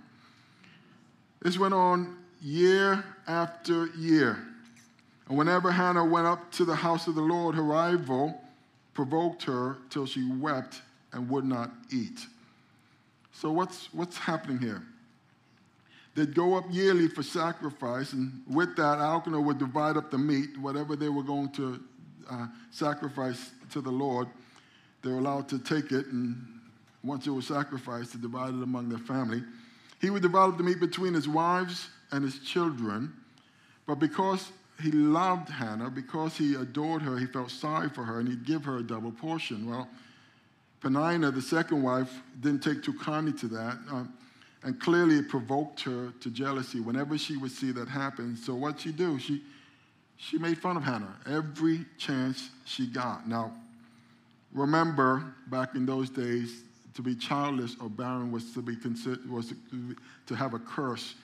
This 1.41 1.59
went 1.59 1.73
on 1.73 2.19
year 2.43 3.03
after 3.27 3.87
year. 3.97 4.39
And 5.29 5.39
whenever 5.39 5.71
Hannah 5.71 6.05
went 6.05 6.27
up 6.27 6.53
to 6.53 6.65
the 6.67 6.75
house 6.75 7.07
of 7.07 7.15
the 7.15 7.23
Lord, 7.23 7.55
her 7.55 7.63
rival 7.63 8.42
provoked 8.95 9.43
her 9.45 9.79
till 9.91 10.07
she 10.07 10.31
wept 10.31 10.83
and 11.13 11.29
would 11.29 11.45
not 11.45 11.71
eat. 11.91 12.27
So 13.33 13.51
what's, 13.51 13.93
what's 13.93 14.17
happening 14.17 14.59
here? 14.59 14.83
They'd 16.15 16.35
go 16.35 16.57
up 16.57 16.65
yearly 16.71 17.09
for 17.09 17.23
sacrifice, 17.23 18.13
and 18.13 18.43
with 18.47 18.77
that, 18.77 18.99
Elkanah 18.99 19.41
would 19.41 19.59
divide 19.59 19.97
up 19.97 20.11
the 20.11 20.19
meat, 20.19 20.59
whatever 20.59 20.95
they 20.95 21.09
were 21.09 21.23
going 21.23 21.51
to 21.53 21.81
uh, 22.31 22.47
sacrifice 22.71 23.53
to 23.71 23.81
the 23.81 23.91
Lord. 23.91 24.29
They 25.03 25.11
were 25.11 25.19
allowed 25.19 25.49
to 25.49 25.59
take 25.59 25.91
it, 25.91 26.07
and 26.09 26.37
once 27.03 27.27
it 27.27 27.31
was 27.31 27.47
sacrificed, 27.47 28.13
to 28.13 28.19
divide 28.19 28.51
it 28.51 28.63
among 28.63 28.91
their 28.91 28.99
family. 28.99 29.43
He 30.01 30.11
would 30.11 30.23
divide 30.23 30.51
up 30.51 30.59
the 30.59 30.65
meat 30.65 30.81
between 30.81 31.15
his 31.15 31.27
wives 31.27 31.89
and 32.11 32.23
his 32.23 32.41
children, 32.41 33.15
but 33.87 33.95
because 33.95 34.53
he 34.81 34.91
loved 34.91 35.49
Hannah, 35.49 35.91
because 35.91 36.37
he 36.37 36.55
adored 36.55 37.03
her, 37.03 37.19
he 37.19 37.27
felt 37.27 37.51
sorry 37.51 37.89
for 37.89 38.05
her, 38.05 38.21
and 38.21 38.29
he'd 38.29 38.45
give 38.45 38.65
her 38.65 38.79
a 38.79 38.83
double 38.83 39.13
portion. 39.13 39.69
Well, 39.69 39.89
Peninnah, 40.81 41.31
the 41.31 41.43
second 41.43 41.83
wife, 41.83 42.11
didn't 42.41 42.63
take 42.63 42.83
too 42.83 42.95
kindly 42.95 43.33
to 43.35 43.49
that. 43.49 43.79
Uh, 43.91 44.05
and 44.65 44.81
clearly 44.81 45.17
it 45.17 45.29
provoked 45.29 45.81
her 45.83 46.13
to 46.21 46.31
jealousy 46.31 46.81
whenever 46.81 47.19
she 47.19 47.37
would 47.37 47.51
see 47.51 47.73
that 47.73 47.89
happen. 47.89 48.37
So 48.37 48.55
what 48.55 48.81
she 48.81 48.93
do? 48.93 49.19
She 49.19 49.43
she 50.17 50.39
made 50.39 50.57
fun 50.59 50.77
of 50.77 50.85
Hannah 50.85 51.17
every 51.27 51.85
chance 51.99 52.51
she 52.65 52.87
got. 52.87 53.27
Now, 53.29 53.53
remember 54.53 55.35
back 55.49 55.75
in 55.75 55.85
those 55.85 56.11
days, 56.11 56.63
to 56.95 57.03
be 57.03 57.17
childless 57.17 57.77
or 57.81 57.89
barren 57.89 58.31
was 58.31 58.53
to 58.53 58.63
be 58.63 58.77
considered 58.77 59.29
was 59.29 59.49
to, 59.49 59.97
to 60.27 60.35
have 60.35 60.55
a 60.55 60.59
curse 60.59 61.15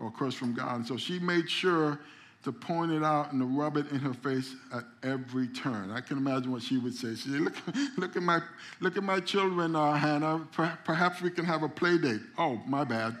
or 0.00 0.08
a 0.08 0.10
curse 0.10 0.34
from 0.34 0.54
God. 0.54 0.76
And 0.76 0.86
so 0.86 0.96
she 0.96 1.18
made 1.18 1.48
sure 1.48 2.00
to 2.44 2.52
point 2.52 2.92
it 2.92 3.02
out 3.02 3.32
and 3.32 3.40
to 3.40 3.46
rub 3.46 3.76
it 3.76 3.90
in 3.90 3.98
her 3.98 4.14
face 4.14 4.54
at 4.72 4.84
every 5.02 5.48
turn. 5.48 5.90
I 5.90 6.00
can 6.00 6.16
imagine 6.18 6.52
what 6.52 6.62
she 6.62 6.78
would 6.78 6.94
say. 6.94 7.14
She 7.14 7.30
said, 7.30 7.40
look, 7.40 7.54
look 7.96 8.16
at 8.16 8.22
my, 8.22 8.40
look 8.80 8.96
at 8.96 9.02
my 9.02 9.20
children, 9.20 9.74
uh, 9.74 9.94
Hannah. 9.94 10.46
Perhaps 10.84 11.20
we 11.20 11.30
can 11.30 11.44
have 11.44 11.62
a 11.62 11.68
play 11.68 11.98
date. 11.98 12.20
Oh, 12.38 12.60
my 12.66 12.84
bad. 12.84 13.16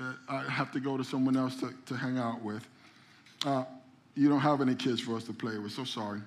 Uh, 0.00 0.14
I 0.28 0.42
have 0.44 0.72
to 0.72 0.80
go 0.80 0.96
to 0.96 1.04
someone 1.04 1.36
else 1.36 1.56
to, 1.56 1.74
to 1.86 1.94
hang 1.94 2.16
out 2.16 2.42
with. 2.42 2.66
Uh, 3.44 3.64
you 4.14 4.28
don't 4.28 4.40
have 4.40 4.60
any 4.60 4.74
kids 4.74 5.00
for 5.00 5.16
us 5.16 5.24
to 5.24 5.32
play 5.32 5.58
with, 5.58 5.72
so 5.72 5.84
sorry. 5.84 6.20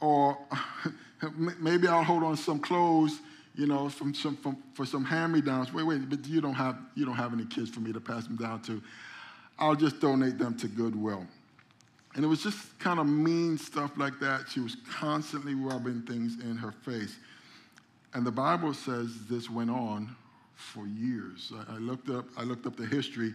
Or 0.00 0.38
maybe 1.60 1.88
I'll 1.88 2.04
hold 2.04 2.22
on 2.22 2.36
some 2.36 2.58
clothes, 2.58 3.20
you 3.54 3.66
know, 3.66 3.88
from 3.88 4.14
some, 4.14 4.36
from, 4.36 4.56
for 4.72 4.86
some 4.86 5.04
hand-me-downs. 5.04 5.72
Wait, 5.74 5.84
wait, 5.84 6.08
but 6.08 6.26
you 6.26 6.40
don't, 6.40 6.54
have, 6.54 6.78
you 6.94 7.04
don't 7.04 7.16
have 7.16 7.32
any 7.32 7.44
kids 7.44 7.70
for 7.70 7.80
me 7.80 7.92
to 7.92 8.00
pass 8.00 8.24
them 8.24 8.36
down 8.36 8.62
to. 8.62 8.82
I'll 9.58 9.74
just 9.74 10.00
donate 10.00 10.38
them 10.38 10.56
to 10.58 10.68
Goodwill. 10.68 11.26
And 12.14 12.24
it 12.24 12.28
was 12.28 12.42
just 12.42 12.78
kind 12.78 12.98
of 12.98 13.06
mean 13.06 13.58
stuff 13.58 13.92
like 13.96 14.18
that. 14.20 14.46
She 14.48 14.60
was 14.60 14.76
constantly 14.90 15.54
rubbing 15.54 16.02
things 16.02 16.42
in 16.42 16.56
her 16.56 16.72
face. 16.72 17.16
And 18.14 18.26
the 18.26 18.32
Bible 18.32 18.72
says 18.72 19.26
this 19.28 19.50
went 19.50 19.70
on 19.70 20.16
for 20.54 20.86
years. 20.86 21.52
I, 21.68 21.74
I 21.74 21.78
looked, 21.78 22.08
up, 22.08 22.24
I 22.36 22.42
looked 22.42 22.66
up 22.66 22.76
the 22.76 22.86
history, 22.86 23.34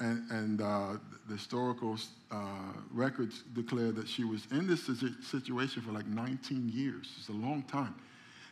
and, 0.00 0.28
and 0.30 0.60
uh, 0.60 0.96
the 1.28 1.34
historical 1.34 1.98
uh, 2.30 2.36
records 2.92 3.42
declare 3.54 3.92
that 3.92 4.08
she 4.08 4.24
was 4.24 4.46
in 4.50 4.66
this 4.66 4.86
situation 4.86 5.82
for 5.82 5.92
like 5.92 6.06
19 6.06 6.70
years. 6.74 7.12
It's 7.18 7.28
a 7.28 7.32
long 7.32 7.62
time 7.64 7.94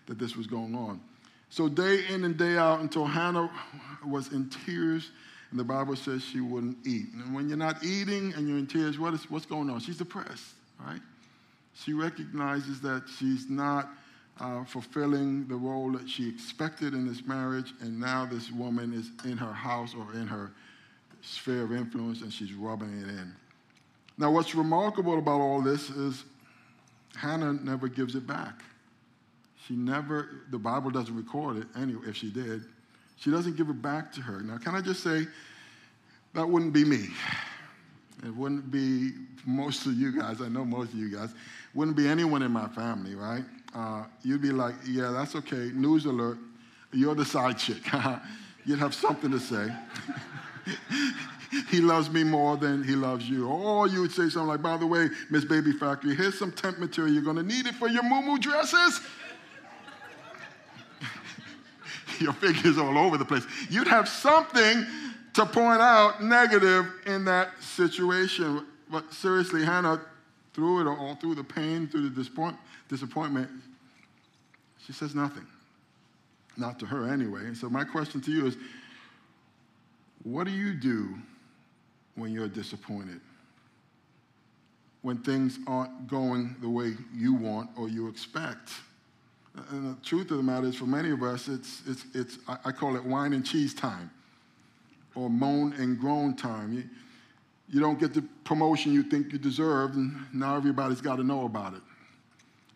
that 0.07 0.19
this 0.19 0.37
was 0.37 0.47
going 0.47 0.75
on. 0.75 1.01
So, 1.49 1.69
day 1.69 2.05
in 2.09 2.25
and 2.25 2.37
day 2.37 2.57
out, 2.57 2.81
until 2.81 3.05
Hannah 3.05 3.51
was 4.05 4.33
in 4.33 4.51
tears 4.51 5.11
the 5.59 5.65
Bible 5.65 5.97
says 5.97 6.23
she 6.23 6.41
wouldn't 6.41 6.79
eat. 6.87 7.07
And 7.13 7.35
when 7.35 7.49
you're 7.49 7.59
not 7.59 7.85
eating 7.85 8.33
and 8.35 8.49
you're 8.49 8.59
in 8.59 8.67
tears, 8.67 8.99
what 8.99 9.15
is, 9.15 9.31
what's 9.31 9.47
going 9.47 9.71
on? 9.71 9.81
She's 9.81 9.99
depressed, 9.99 10.55
right? 10.85 11.01
She 11.75 11.93
recognizes 11.93 12.81
that 12.81 13.05
she's 13.19 13.49
not 13.49 13.89
uh, 14.41 14.65
fulfilling 14.65 15.47
the 15.49 15.55
role 15.55 15.93
that 15.93 16.09
she 16.09 16.29
expected 16.29 16.95
in 16.95 17.07
this 17.07 17.25
marriage, 17.27 17.73
and 17.81 17.99
now 17.99 18.27
this 18.27 18.51
woman 18.51 18.93
is 18.93 19.11
in 19.31 19.37
her 19.37 19.53
house 19.53 19.95
or 19.95 20.13
in 20.15 20.27
her 20.27 20.53
sphere 21.23 21.63
of 21.63 21.73
influence 21.73 22.23
and 22.23 22.33
she's 22.33 22.53
rubbing 22.53 23.01
it 23.01 23.09
in. 23.09 23.33
Now, 24.19 24.31
what's 24.31 24.55
remarkable 24.55 25.19
about 25.19 25.41
all 25.41 25.61
this 25.61 25.91
is 25.91 26.25
Hannah 27.17 27.53
never 27.53 27.89
gives 27.89 28.15
it 28.15 28.27
back. 28.27 28.63
She 29.67 29.75
never, 29.75 30.43
the 30.51 30.59
Bible 30.59 30.91
doesn't 30.91 31.15
record 31.15 31.59
it 31.59 31.67
anyway, 31.77 32.09
if 32.09 32.17
she 32.17 32.31
did. 32.31 32.65
She 33.17 33.31
doesn't 33.31 33.57
give 33.57 33.69
it 33.69 33.81
back 33.81 34.13
to 34.13 34.21
her. 34.21 34.41
Now, 34.41 34.59
can 34.59 34.75
I 34.75 34.81
just 34.81 35.03
say, 35.03 35.27
that 36.35 36.47
wouldn't 36.47 36.73
be 36.73 36.85
me. 36.85 37.09
It 38.25 38.35
wouldn't 38.35 38.71
be 38.71 39.13
most 39.47 39.87
of 39.87 39.95
you 39.95 40.19
guys. 40.19 40.41
I 40.41 40.49
know 40.49 40.65
most 40.65 40.93
of 40.93 40.99
you 40.99 41.15
guys. 41.15 41.31
Wouldn't 41.75 41.97
be 41.97 42.09
anyone 42.09 42.43
in 42.43 42.51
my 42.51 42.69
family, 42.69 43.15
right? 43.15 43.45
Uh, 43.75 44.05
you'd 44.23 44.43
be 44.43 44.53
like, 44.53 44.75
yeah, 44.87 45.11
that's 45.11 45.35
okay. 45.37 45.71
News 45.75 46.07
alert. 46.07 46.39
You're 46.93 47.15
the 47.15 47.25
side 47.25 47.59
chick. 47.59 47.83
you'd 48.65 48.79
have 48.79 48.95
something 48.95 49.31
to 49.31 49.41
say. 49.41 49.69
he 51.71 51.81
loves 51.81 52.11
me 52.11 52.25
more 52.25 52.57
than 52.57 52.83
he 52.83 52.95
loves 52.95 53.29
you. 53.29 53.49
Or 53.49 53.87
you 53.87 54.01
would 54.03 54.13
say 54.13 54.29
something 54.29 54.49
like, 54.49 54.63
by 54.63 54.77
the 54.77 54.87
way, 54.87 55.09
Miss 55.31 55.45
Baby 55.45 55.73
Factory, 55.73 56.15
here's 56.15 56.39
some 56.39 56.53
temp 56.53 56.79
material. 56.79 57.13
You're 57.13 57.23
going 57.23 57.37
to 57.37 57.43
need 57.43 57.67
it 57.67 57.75
for 57.75 57.89
your 57.89 58.03
moo 58.03 58.39
dresses. 58.39 59.01
your 62.21 62.33
figure's 62.33 62.79
all 62.79 62.97
over 62.99 63.17
the 63.17 63.25
place. 63.25 63.47
You'd 63.71 63.89
have 63.89 64.09
something 64.09 64.87
to 65.35 65.45
point 65.45 65.81
out 65.81 66.23
negative 66.23 66.87
in 67.07 67.25
that 67.27 67.51
situation. 67.63 68.67
But 68.91 69.13
seriously, 69.13 69.65
Hannah, 69.65 70.01
through 70.55 70.81
it 70.81 70.87
all, 70.87 71.17
through 71.17 71.35
the 71.35 71.45
pain, 71.45 71.89
through 71.89 72.09
the 72.09 72.57
disappointment, 72.89 73.51
she 74.87 74.93
says 74.93 75.15
nothing. 75.15 75.47
Not 76.57 76.79
to 76.79 76.87
her 76.87 77.13
anyway. 77.13 77.53
So 77.55 77.69
my 77.69 77.85
question 77.85 78.21
to 78.23 78.31
you 78.31 78.47
is, 78.47 78.57
what 80.23 80.45
do 80.45 80.53
you 80.53 80.73
do 80.73 81.15
when 82.15 82.33
you're 82.33 82.49
disappointed? 82.49 83.21
When 85.03 85.19
things 85.19 85.59
aren't 85.67 86.09
going 86.09 86.57
the 86.61 86.69
way 86.69 86.95
you 87.15 87.35
want 87.35 87.71
or 87.77 87.89
you 87.89 88.09
expect? 88.09 88.71
And 89.71 89.97
the 89.97 90.05
truth 90.05 90.31
of 90.31 90.37
the 90.37 90.43
matter 90.43 90.67
is, 90.67 90.77
for 90.77 90.87
many 90.87 91.11
of 91.11 91.23
us, 91.23 91.49
it's, 91.49 91.83
it's, 91.87 92.05
it's 92.15 92.39
I 92.65 92.73
call 92.73 92.97
it 92.97 93.05
wine 93.05 93.33
and 93.33 93.45
cheese 93.45 93.75
time 93.75 94.11
or 95.15 95.31
moan 95.31 95.73
and 95.75 95.99
groan 95.99 96.37
time. 96.37 96.73
You, 96.73 96.85
you 97.69 97.81
don't 97.81 97.99
get 97.99 98.15
the 98.15 98.23
promotion 98.45 98.93
you 98.93 99.03
think 99.03 99.33
you 99.33 99.39
deserve, 99.39 99.95
and 99.95 100.15
now 100.33 100.57
everybody's 100.57 101.01
got 101.01 101.17
to 101.17 101.25
know 101.25 101.47
about 101.47 101.75
it. 101.75 101.81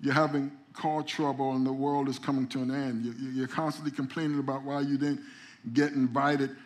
You're 0.01 0.15
having 0.15 0.51
car 0.73 1.03
trouble, 1.03 1.53
and 1.53 1.67
the 1.67 1.73
world 1.73 2.09
is 2.09 2.19
coming 2.19 2.49
to 2.49 2.63
an 2.63 2.71
end. 2.71 3.05
You, 3.05 3.31
you're 3.31 3.47
constantly 3.47 3.93
complaining 3.93 4.39
about 4.39 4.63
why 4.65 4.81
you 4.81 4.97
didn't 4.97 5.21
get 5.75 5.93
invited 5.93 6.57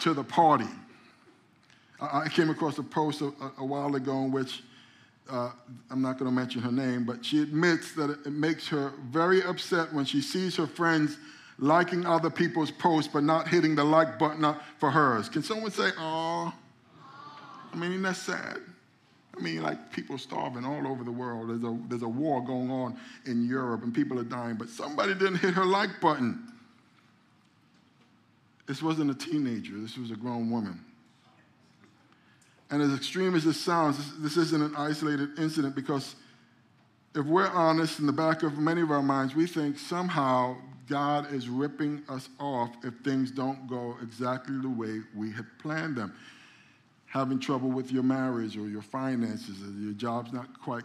to 0.00 0.12
the 0.12 0.24
party. 0.24 0.68
I 2.00 2.28
came 2.28 2.50
across 2.50 2.78
a 2.78 2.82
post 2.82 3.22
a, 3.22 3.32
a 3.58 3.64
while 3.64 3.94
ago 3.96 4.24
in 4.24 4.30
which 4.30 4.62
uh, 5.28 5.50
I'm 5.90 6.00
not 6.00 6.18
going 6.18 6.30
to 6.30 6.34
mention 6.34 6.62
her 6.62 6.72
name, 6.72 7.04
but 7.04 7.24
she 7.24 7.42
admits 7.42 7.92
that 7.92 8.10
it 8.10 8.32
makes 8.32 8.68
her 8.68 8.92
very 9.10 9.42
upset 9.42 9.92
when 9.92 10.04
she 10.04 10.20
sees 10.20 10.56
her 10.56 10.66
friends 10.66 11.18
liking 11.58 12.06
other 12.06 12.30
people's 12.30 12.70
posts 12.70 13.10
but 13.12 13.24
not 13.24 13.48
hitting 13.48 13.74
the 13.74 13.84
like 13.84 14.18
button 14.18 14.54
for 14.78 14.90
hers. 14.90 15.28
Can 15.28 15.42
someone 15.42 15.70
say, 15.70 15.90
oh? 15.98 16.52
I 17.72 17.76
mean, 17.76 18.00
that's 18.02 18.22
sad. 18.22 18.58
I 19.36 19.40
mean, 19.40 19.62
like 19.62 19.92
people 19.92 20.18
starving 20.18 20.64
all 20.64 20.86
over 20.86 21.04
the 21.04 21.12
world. 21.12 21.50
There's 21.50 21.62
a, 21.62 21.78
there's 21.88 22.02
a 22.02 22.08
war 22.08 22.42
going 22.44 22.70
on 22.70 22.98
in 23.26 23.46
Europe 23.46 23.82
and 23.82 23.94
people 23.94 24.18
are 24.18 24.24
dying, 24.24 24.56
but 24.56 24.68
somebody 24.68 25.14
didn't 25.14 25.36
hit 25.36 25.54
her 25.54 25.64
like 25.64 26.00
button. 26.00 26.52
This 28.66 28.82
wasn't 28.82 29.10
a 29.10 29.14
teenager, 29.14 29.78
this 29.78 29.96
was 29.96 30.10
a 30.10 30.16
grown 30.16 30.50
woman. 30.50 30.84
And 32.70 32.82
as 32.82 32.94
extreme 32.94 33.34
as 33.34 33.44
this 33.44 33.58
sounds, 33.58 33.96
this, 33.96 34.34
this 34.34 34.36
isn't 34.36 34.62
an 34.62 34.76
isolated 34.76 35.38
incident 35.38 35.74
because 35.74 36.16
if 37.14 37.24
we're 37.24 37.48
honest, 37.48 37.98
in 37.98 38.06
the 38.06 38.12
back 38.12 38.42
of 38.42 38.58
many 38.58 38.82
of 38.82 38.90
our 38.90 39.02
minds, 39.02 39.34
we 39.34 39.46
think 39.46 39.78
somehow 39.78 40.56
God 40.88 41.32
is 41.32 41.48
ripping 41.48 42.02
us 42.08 42.28
off 42.38 42.70
if 42.84 42.94
things 43.04 43.30
don't 43.30 43.66
go 43.68 43.96
exactly 44.02 44.58
the 44.58 44.68
way 44.68 45.00
we 45.16 45.30
had 45.32 45.46
planned 45.58 45.96
them. 45.96 46.14
Having 47.06 47.40
trouble 47.40 47.70
with 47.70 47.90
your 47.90 48.02
marriage 48.02 48.56
or 48.56 48.68
your 48.68 48.82
finances, 48.82 49.62
or 49.62 49.70
your 49.80 49.94
job's 49.94 50.32
not 50.32 50.60
quite 50.60 50.84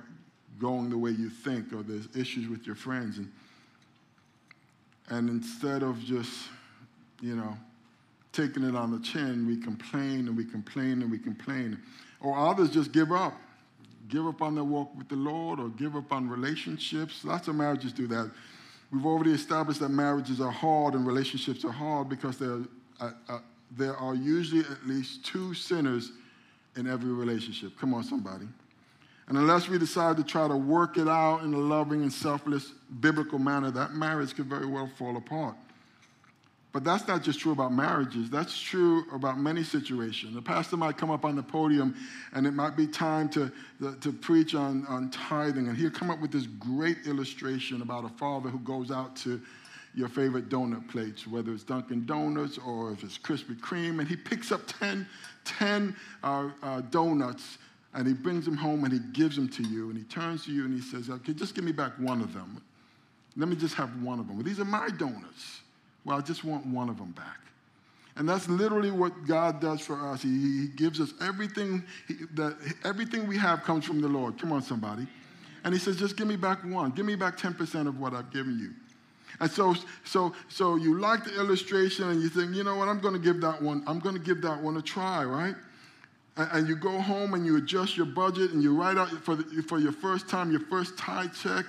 going 0.60 0.90
the 0.90 0.98
way 0.98 1.12
you 1.12 1.30
think, 1.30 1.74
or 1.74 1.84
there's 1.84 2.08
issues 2.16 2.48
with 2.48 2.66
your 2.66 2.76
friends. 2.76 3.18
And, 3.18 3.32
and 5.10 5.30
instead 5.30 5.84
of 5.84 6.00
just, 6.00 6.48
you 7.22 7.36
know, 7.36 7.58
taking 8.34 8.64
it 8.64 8.76
on 8.76 8.92
the 8.92 9.00
chin, 9.00 9.48
we 9.48 9.56
complain 9.56 10.28
and 10.28 10.36
we 10.36 10.44
complain 10.44 11.02
and 11.02 11.10
we 11.10 11.20
complain. 11.20 11.80
Or 12.20 12.38
others 12.38 12.70
just 12.72 12.92
give 12.92 13.12
up. 13.12 13.34
Give 14.10 14.28
up 14.28 14.42
on 14.42 14.56
their 14.56 14.64
walk 14.64 14.96
with 14.98 15.08
the 15.08 15.16
Lord 15.16 15.60
or 15.60 15.70
give 15.70 15.96
up 15.96 16.12
on 16.12 16.28
relationships. 16.28 17.24
Lots 17.24 17.48
of 17.48 17.56
marriages 17.56 17.94
do 17.94 18.08
that. 18.08 18.30
We've 18.92 19.06
already 19.06 19.32
established 19.32 19.80
that 19.80 19.90
marriages 19.90 20.42
are 20.42 20.52
hard 20.52 20.94
and 20.94 21.08
relationships 21.08 21.64
are 21.64 21.72
hard 21.72 22.10
because 22.10 22.38
there 22.38 22.52
are, 22.52 22.64
uh, 23.00 23.12
uh, 23.30 23.40
there 23.72 23.96
are 23.96 24.14
usually 24.14 24.62
at 24.62 24.86
least 24.86 25.26
two 25.26 25.54
sinners 25.54 26.12
in 26.76 26.88
every 26.88 27.12
relationship. 27.12 27.78
Come 27.80 27.94
on, 27.94 28.04
somebody. 28.04 28.48
And 29.28 29.38
unless 29.38 29.70
we 29.70 29.78
decide 29.78 30.18
to 30.18 30.24
try 30.24 30.48
to 30.48 30.58
work 30.58 30.98
it 30.98 31.08
out 31.08 31.44
in 31.44 31.54
a 31.54 31.58
loving 31.58 32.02
and 32.02 32.12
selfless 32.12 32.74
biblical 33.00 33.40
manner, 33.40 33.72
that 33.72 33.94
marriage 33.94 34.36
could 34.36 34.48
very 34.48 34.66
well 34.66 34.90
fall 34.98 35.18
apart. 35.18 35.56
But 36.74 36.84
that's 36.84 37.08
not 37.08 37.22
just 37.22 37.40
true 37.40 37.52
about 37.52 37.72
marriages. 37.72 38.32
That's 38.32 38.60
true 38.60 39.06
about 39.14 39.38
many 39.40 39.64
situations. 39.64 40.34
The 40.34 40.42
pastor 40.42 40.76
might 40.76 40.98
come 40.98 41.12
up 41.12 41.24
on 41.24 41.36
the 41.36 41.44
podium 41.44 41.96
and 42.34 42.48
it 42.48 42.52
might 42.52 42.76
be 42.76 42.88
time 42.88 43.30
to, 43.30 43.52
to, 44.02 44.12
preach 44.12 44.56
on, 44.56 44.84
on 44.88 45.12
tithing, 45.12 45.68
and 45.68 45.78
he'll 45.78 45.92
come 45.92 46.10
up 46.10 46.20
with 46.20 46.32
this 46.32 46.48
great 46.48 47.06
illustration 47.06 47.84
about 47.84 48.06
a 48.06 48.10
father 48.10 48.50
who 48.50 48.58
goes 48.60 48.90
out 48.90 49.16
to 49.18 49.40
your 49.94 50.10
favorite 50.10 50.50
donut 50.50 50.90
plates, 50.90 51.28
whether 51.28 51.54
it's 51.54 51.64
Dunkin' 51.64 52.08
Donuts 52.08 52.58
or 52.58 52.92
if 52.92 53.04
it's 53.04 53.20
Krispy 53.20 53.56
Kreme, 53.60 54.00
and 54.00 54.08
he 54.08 54.16
picks 54.16 54.52
up 54.52 54.62
10, 54.66 55.08
10 55.46 55.96
uh, 56.24 56.50
uh, 56.64 56.82
donuts 56.82 57.60
and 57.94 58.08
he 58.08 58.14
brings 58.14 58.46
them 58.46 58.58
home 58.58 58.84
and 58.84 58.92
he 58.92 59.00
gives 59.12 59.36
them 59.36 59.48
to 59.50 59.62
you, 59.62 59.90
and 59.90 59.98
he 59.98 60.04
turns 60.06 60.46
to 60.46 60.52
you 60.52 60.66
and 60.66 60.74
he 60.74 60.82
says, 60.82 61.12
Okay, 61.12 61.34
just 61.34 61.54
give 61.54 61.64
me 61.64 61.72
back 61.72 61.92
one 62.00 62.22
of 62.22 62.34
them. 62.34 62.60
Let 63.36 63.48
me 63.48 63.56
just 63.56 63.76
have 63.76 64.02
one 64.02 64.20
of 64.20 64.28
them. 64.28 64.38
Well, 64.38 64.44
these 64.44 64.60
are 64.60 64.66
my 64.66 64.90
donuts. 64.90 65.63
Well, 66.06 66.18
I 66.18 66.22
just 66.22 66.44
want 66.44 66.66
one 66.66 66.90
of 66.90 66.98
them 66.98 67.12
back. 67.12 67.40
And 68.16 68.30
that's 68.30 68.48
literally 68.48 68.92
what 68.92 69.26
God 69.26 69.60
does 69.60 69.82
for 69.82 69.96
us. 70.10 70.22
He, 70.22 70.30
he 70.30 70.68
gives 70.68 71.02
us 71.02 71.14
everything, 71.20 71.84
he, 72.08 72.16
that, 72.36 72.56
everything 72.84 73.28
we 73.28 73.38
have 73.38 73.64
comes 73.64 73.86
from 73.86 74.02
the 74.02 74.08
Lord. 74.08 74.38
Come 74.40 74.52
on, 74.52 74.62
somebody. 74.62 75.08
And 75.64 75.74
he 75.74 75.80
says, 75.80 75.98
just 75.98 76.16
give 76.16 76.28
me 76.28 76.36
back 76.36 76.64
one. 76.64 76.92
Give 76.92 77.06
me 77.06 77.16
back 77.16 77.38
10% 77.38 77.88
of 77.88 78.00
what 78.00 78.14
I've 78.14 78.32
given 78.32 78.60
you. 78.60 78.72
And 79.40 79.50
so, 79.50 79.74
so, 80.04 80.34
so 80.48 80.76
you 80.76 81.00
like 81.00 81.24
the 81.24 81.36
illustration 81.40 82.10
and 82.10 82.22
you 82.22 82.30
think, 82.30 82.56
you 82.56 82.64
know 82.64 82.76
what, 82.76 82.88
I'm 82.88 83.00
going 83.00 83.16
to 83.16 83.20
give 83.20 83.42
that 83.42 83.62
one, 83.62 83.84
I'm 83.88 84.00
going 84.00 84.16
to 84.16 84.22
give 84.22 84.42
that 84.44 84.62
one 84.62 84.78
a 84.78 84.82
try, 84.82 85.24
right? 85.24 85.56
And, 86.38 86.50
and 86.52 86.68
you 86.68 86.76
go 86.76 87.02
home 87.02 87.34
and 87.34 87.46
you 87.46 87.58
adjust 87.58 87.98
your 87.98 88.06
budget 88.06 88.52
and 88.52 88.62
you 88.62 88.76
write 88.76 88.98
out 88.98 89.10
for, 89.10 89.36
the, 89.36 89.64
for 89.64 89.80
your 89.80 89.92
first 89.92 90.30
time, 90.30 90.52
your 90.52 90.60
first 90.62 90.98
tithe 90.98 91.34
check. 91.34 91.66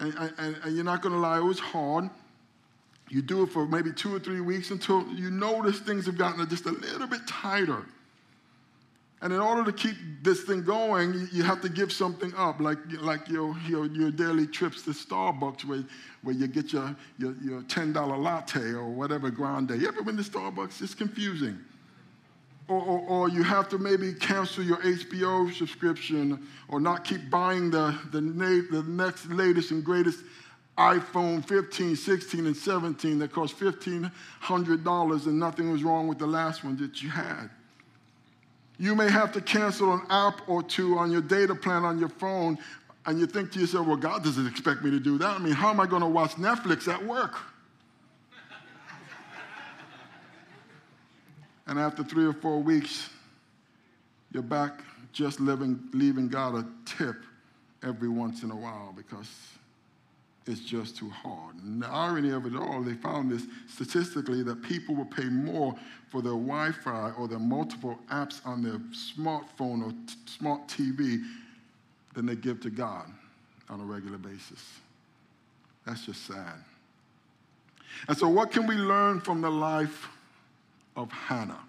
And, 0.00 0.12
and, 0.38 0.56
and 0.64 0.74
you're 0.74 0.84
not 0.84 1.02
going 1.02 1.14
to 1.14 1.20
lie, 1.20 1.38
it 1.38 1.44
was 1.44 1.60
hard. 1.60 2.10
You 3.08 3.22
do 3.22 3.42
it 3.44 3.50
for 3.50 3.66
maybe 3.66 3.92
two 3.92 4.14
or 4.14 4.18
three 4.18 4.40
weeks 4.40 4.70
until 4.70 5.06
you 5.08 5.30
notice 5.30 5.78
things 5.78 6.06
have 6.06 6.18
gotten 6.18 6.46
just 6.48 6.66
a 6.66 6.72
little 6.72 7.06
bit 7.06 7.26
tighter. 7.26 7.84
And 9.22 9.32
in 9.32 9.40
order 9.40 9.64
to 9.64 9.72
keep 9.72 9.96
this 10.22 10.42
thing 10.42 10.62
going, 10.62 11.28
you 11.32 11.42
have 11.42 11.62
to 11.62 11.68
give 11.68 11.90
something 11.90 12.34
up, 12.36 12.60
like, 12.60 12.78
like 13.00 13.28
your, 13.28 13.56
your, 13.66 13.86
your 13.86 14.10
daily 14.10 14.46
trips 14.46 14.82
to 14.82 14.90
Starbucks 14.90 15.64
where, 15.64 15.84
where 16.22 16.34
you 16.34 16.46
get 16.46 16.72
your, 16.72 16.94
your, 17.18 17.34
your 17.42 17.62
$10 17.62 18.22
latte 18.22 18.60
or 18.72 18.88
whatever 18.88 19.30
grande. 19.30 19.70
You 19.70 19.88
ever 19.88 20.02
been 20.02 20.18
to 20.18 20.22
Starbucks? 20.22 20.82
It's 20.82 20.94
confusing. 20.94 21.58
Or, 22.68 22.82
or, 22.82 23.00
or, 23.08 23.28
you 23.28 23.44
have 23.44 23.68
to 23.70 23.78
maybe 23.78 24.12
cancel 24.12 24.64
your 24.64 24.78
HBO 24.78 25.54
subscription 25.54 26.46
or 26.68 26.80
not 26.80 27.04
keep 27.04 27.30
buying 27.30 27.70
the, 27.70 27.96
the, 28.10 28.20
the 28.20 28.82
next 28.88 29.26
latest 29.30 29.70
and 29.70 29.84
greatest 29.84 30.18
iPhone 30.78 31.46
15, 31.46 31.96
16, 31.96 32.46
and 32.46 32.56
17 32.56 33.18
that 33.18 33.32
cost 33.32 33.58
$1,500 33.58 35.26
and 35.26 35.38
nothing 35.38 35.72
was 35.72 35.82
wrong 35.82 36.06
with 36.06 36.18
the 36.18 36.26
last 36.26 36.64
one 36.64 36.76
that 36.76 37.02
you 37.02 37.08
had. 37.08 37.48
You 38.78 38.94
may 38.94 39.10
have 39.10 39.32
to 39.32 39.40
cancel 39.40 39.94
an 39.94 40.02
app 40.10 40.46
or 40.48 40.62
two 40.62 40.98
on 40.98 41.10
your 41.10 41.22
data 41.22 41.54
plan 41.54 41.84
on 41.84 41.98
your 41.98 42.10
phone, 42.10 42.58
and 43.06 43.18
you 43.18 43.26
think 43.26 43.52
to 43.52 43.60
yourself, 43.60 43.86
well, 43.86 43.96
God 43.96 44.22
doesn't 44.22 44.46
expect 44.46 44.82
me 44.82 44.90
to 44.90 45.00
do 45.00 45.16
that. 45.16 45.36
I 45.36 45.38
mean, 45.38 45.54
how 45.54 45.70
am 45.70 45.80
I 45.80 45.86
going 45.86 46.02
to 46.02 46.08
watch 46.08 46.32
Netflix 46.32 46.92
at 46.92 47.02
work? 47.02 47.36
and 51.66 51.78
after 51.78 52.04
three 52.04 52.26
or 52.26 52.34
four 52.34 52.62
weeks, 52.62 53.08
you're 54.30 54.42
back 54.42 54.82
just 55.12 55.40
living, 55.40 55.80
leaving 55.94 56.28
God 56.28 56.56
a 56.56 56.66
tip 56.84 57.16
every 57.82 58.08
once 58.08 58.42
in 58.42 58.50
a 58.50 58.56
while 58.56 58.92
because 58.94 59.30
it's 60.46 60.60
just 60.60 60.96
too 60.96 61.10
hard. 61.10 61.56
And 61.64 61.82
the 61.82 61.88
irony 61.88 62.30
of 62.30 62.46
it 62.46 62.54
all, 62.54 62.80
they 62.80 62.94
found 62.94 63.30
this 63.30 63.46
statistically 63.68 64.42
that 64.44 64.62
people 64.62 64.94
will 64.94 65.06
pay 65.06 65.24
more 65.24 65.74
for 66.08 66.22
their 66.22 66.32
Wi 66.32 66.70
Fi 66.72 67.10
or 67.18 67.26
their 67.26 67.40
multiple 67.40 67.98
apps 68.10 68.40
on 68.46 68.62
their 68.62 68.78
smartphone 68.92 69.84
or 69.84 69.90
t- 69.90 70.14
smart 70.26 70.68
TV 70.68 71.22
than 72.14 72.26
they 72.26 72.36
give 72.36 72.60
to 72.60 72.70
God 72.70 73.06
on 73.68 73.80
a 73.80 73.84
regular 73.84 74.18
basis. 74.18 74.62
That's 75.84 76.06
just 76.06 76.26
sad. 76.26 76.54
And 78.08 78.16
so, 78.16 78.28
what 78.28 78.52
can 78.52 78.66
we 78.66 78.76
learn 78.76 79.20
from 79.20 79.40
the 79.40 79.50
life 79.50 80.08
of 80.96 81.10
Hannah? 81.10 81.60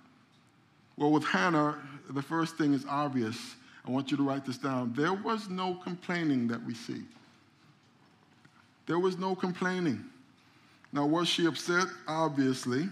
Well, 0.97 1.11
with 1.11 1.25
Hannah, 1.25 1.77
the 2.09 2.21
first 2.21 2.57
thing 2.57 2.73
is 2.73 2.85
obvious. 2.89 3.55
I 3.85 3.91
want 3.91 4.11
you 4.11 4.17
to 4.17 4.23
write 4.23 4.45
this 4.45 4.57
down. 4.57 4.93
There 4.95 5.13
was 5.13 5.49
no 5.49 5.75
complaining 5.75 6.47
that 6.49 6.63
we 6.63 6.73
see. 6.73 7.03
There 8.87 8.97
was 8.97 9.17
no 9.17 9.35
complaining. 9.35 10.03
Now, 10.91 11.05
was 11.05 11.27
she 11.27 11.45
upset? 11.45 11.87
Obviously. 12.07 12.89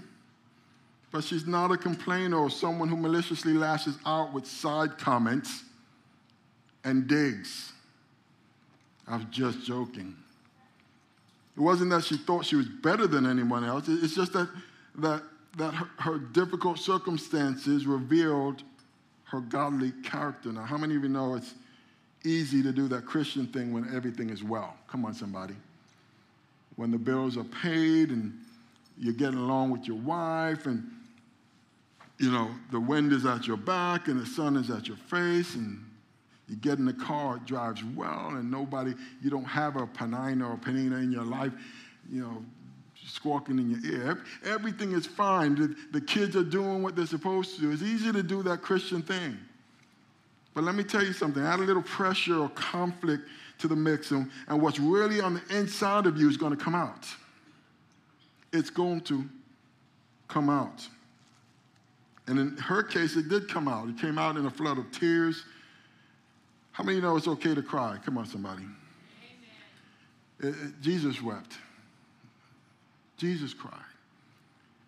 But 1.11 1.23
she's 1.23 1.47
not 1.47 1.71
a 1.71 1.77
complainer 1.77 2.37
or 2.37 2.49
someone 2.49 2.89
who 2.89 2.97
maliciously 2.97 3.53
lashes 3.53 3.97
out 4.05 4.33
with 4.33 4.45
side 4.45 4.97
comments 4.97 5.63
and 6.83 7.07
digs. 7.07 7.71
I 9.07 9.17
was 9.17 9.25
just 9.31 9.65
joking. 9.65 10.15
It 11.55 11.61
wasn't 11.61 11.91
that 11.91 12.03
she 12.03 12.17
thought 12.17 12.45
she 12.45 12.57
was 12.57 12.67
better 12.67 13.07
than 13.07 13.25
anyone 13.25 13.63
else. 13.63 13.85
It's 13.87 14.13
just 14.13 14.33
that, 14.33 14.49
that, 14.95 15.23
that 15.55 15.73
her, 15.73 15.89
her 15.99 16.17
difficult 16.17 16.79
circumstances 16.79 17.87
revealed 17.87 18.63
her 19.25 19.39
godly 19.39 19.93
character. 20.03 20.51
Now, 20.51 20.63
how 20.63 20.77
many 20.77 20.97
of 20.97 21.03
you 21.03 21.09
know 21.09 21.35
it's 21.35 21.53
easy 22.25 22.61
to 22.61 22.73
do 22.73 22.89
that 22.89 23.05
Christian 23.05 23.47
thing 23.47 23.71
when 23.71 23.95
everything 23.95 24.31
is 24.31 24.43
well? 24.43 24.75
Come 24.89 25.05
on, 25.05 25.13
somebody 25.13 25.55
when 26.75 26.91
the 26.91 26.97
bills 26.97 27.37
are 27.37 27.43
paid 27.43 28.09
and 28.09 28.33
you're 28.97 29.13
getting 29.13 29.39
along 29.39 29.71
with 29.71 29.85
your 29.87 29.97
wife 29.97 30.65
and 30.65 30.83
you 32.17 32.31
know 32.31 32.49
the 32.71 32.79
wind 32.79 33.11
is 33.11 33.25
at 33.25 33.45
your 33.45 33.57
back 33.57 34.07
and 34.07 34.19
the 34.19 34.25
sun 34.25 34.55
is 34.55 34.69
at 34.69 34.87
your 34.87 34.97
face 34.97 35.55
and 35.55 35.83
you 36.47 36.55
get 36.55 36.77
in 36.77 36.85
the 36.85 36.93
car 36.93 37.37
it 37.37 37.45
drives 37.45 37.83
well 37.95 38.29
and 38.29 38.49
nobody 38.49 38.93
you 39.21 39.29
don't 39.29 39.45
have 39.45 39.75
a 39.75 39.85
panina 39.87 40.49
or 40.49 40.57
panina 40.57 41.01
in 41.01 41.11
your 41.11 41.25
life 41.25 41.51
you 42.09 42.21
know 42.21 42.43
squawking 43.07 43.59
in 43.59 43.69
your 43.69 43.93
ear. 43.93 44.23
Everything 44.45 44.91
is 44.93 45.05
fine. 45.05 45.55
The, 45.55 45.75
the 45.91 46.01
kids 46.01 46.35
are 46.35 46.43
doing 46.43 46.81
what 46.81 46.95
they're 46.95 47.05
supposed 47.05 47.55
to 47.55 47.61
do. 47.61 47.71
It's 47.71 47.83
easy 47.83 48.11
to 48.11 48.23
do 48.23 48.43
that 48.43 48.61
christian 48.61 49.01
thing. 49.01 49.37
But 50.53 50.63
let 50.63 50.75
me 50.75 50.83
tell 50.83 51.03
you 51.03 51.13
something. 51.13 51.43
Add 51.43 51.59
a 51.59 51.63
little 51.63 51.83
pressure 51.83 52.39
or 52.39 52.49
conflict 52.49 53.27
to 53.59 53.67
the 53.67 53.75
mix, 53.75 54.11
and, 54.11 54.29
and 54.47 54.61
what's 54.61 54.79
really 54.79 55.21
on 55.21 55.35
the 55.35 55.57
inside 55.57 56.05
of 56.05 56.17
you 56.17 56.29
is 56.29 56.37
going 56.37 56.55
to 56.55 56.61
come 56.61 56.75
out. 56.75 57.05
It's 58.51 58.69
going 58.69 59.01
to 59.01 59.27
come 60.27 60.49
out. 60.49 60.87
And 62.27 62.39
in 62.39 62.57
her 62.57 62.83
case, 62.83 63.15
it 63.15 63.29
did 63.29 63.47
come 63.47 63.67
out. 63.67 63.87
It 63.87 63.97
came 63.97 64.17
out 64.17 64.37
in 64.37 64.45
a 64.45 64.49
flood 64.49 64.77
of 64.77 64.91
tears. 64.91 65.43
How 66.71 66.83
many 66.83 66.99
know 66.99 67.15
it's 67.15 67.27
okay 67.27 67.53
to 67.53 67.61
cry? 67.61 67.97
Come 68.03 68.17
on, 68.17 68.25
somebody. 68.25 68.63
It, 70.39 70.47
it, 70.47 70.81
Jesus 70.81 71.21
wept. 71.21 71.53
Jesus 73.17 73.53
cried. 73.53 73.79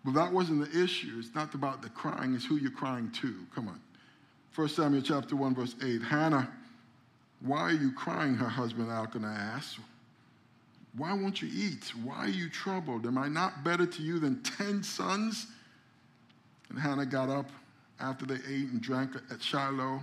But 0.04 0.14
that 0.14 0.32
wasn't 0.32 0.70
the 0.70 0.82
issue. 0.82 1.16
It's 1.18 1.34
not 1.34 1.54
about 1.54 1.82
the 1.82 1.88
crying, 1.90 2.34
it's 2.34 2.44
who 2.44 2.56
you're 2.56 2.70
crying 2.70 3.10
to. 3.22 3.34
Come 3.54 3.68
on. 3.68 3.80
1 4.54 4.68
Samuel 4.68 5.02
chapter 5.02 5.36
1, 5.36 5.54
verse 5.54 5.74
8. 5.82 6.02
Hannah 6.02 6.50
why 7.40 7.60
are 7.60 7.72
you 7.72 7.92
crying? 7.92 8.34
Her 8.34 8.48
husband 8.48 8.90
Elkanah 8.90 9.26
asked. 9.28 9.78
Why 10.96 11.12
won't 11.12 11.40
you 11.40 11.48
eat? 11.52 11.92
Why 12.02 12.16
are 12.16 12.28
you 12.28 12.48
troubled? 12.48 13.06
Am 13.06 13.18
I 13.18 13.28
not 13.28 13.62
better 13.62 13.86
to 13.86 14.02
you 14.02 14.18
than 14.18 14.42
10 14.42 14.82
sons? 14.82 15.46
And 16.70 16.78
Hannah 16.78 17.06
got 17.06 17.28
up 17.28 17.50
after 18.00 18.26
they 18.26 18.34
ate 18.34 18.70
and 18.70 18.80
drank 18.80 19.12
at 19.30 19.42
Shiloh. 19.42 20.00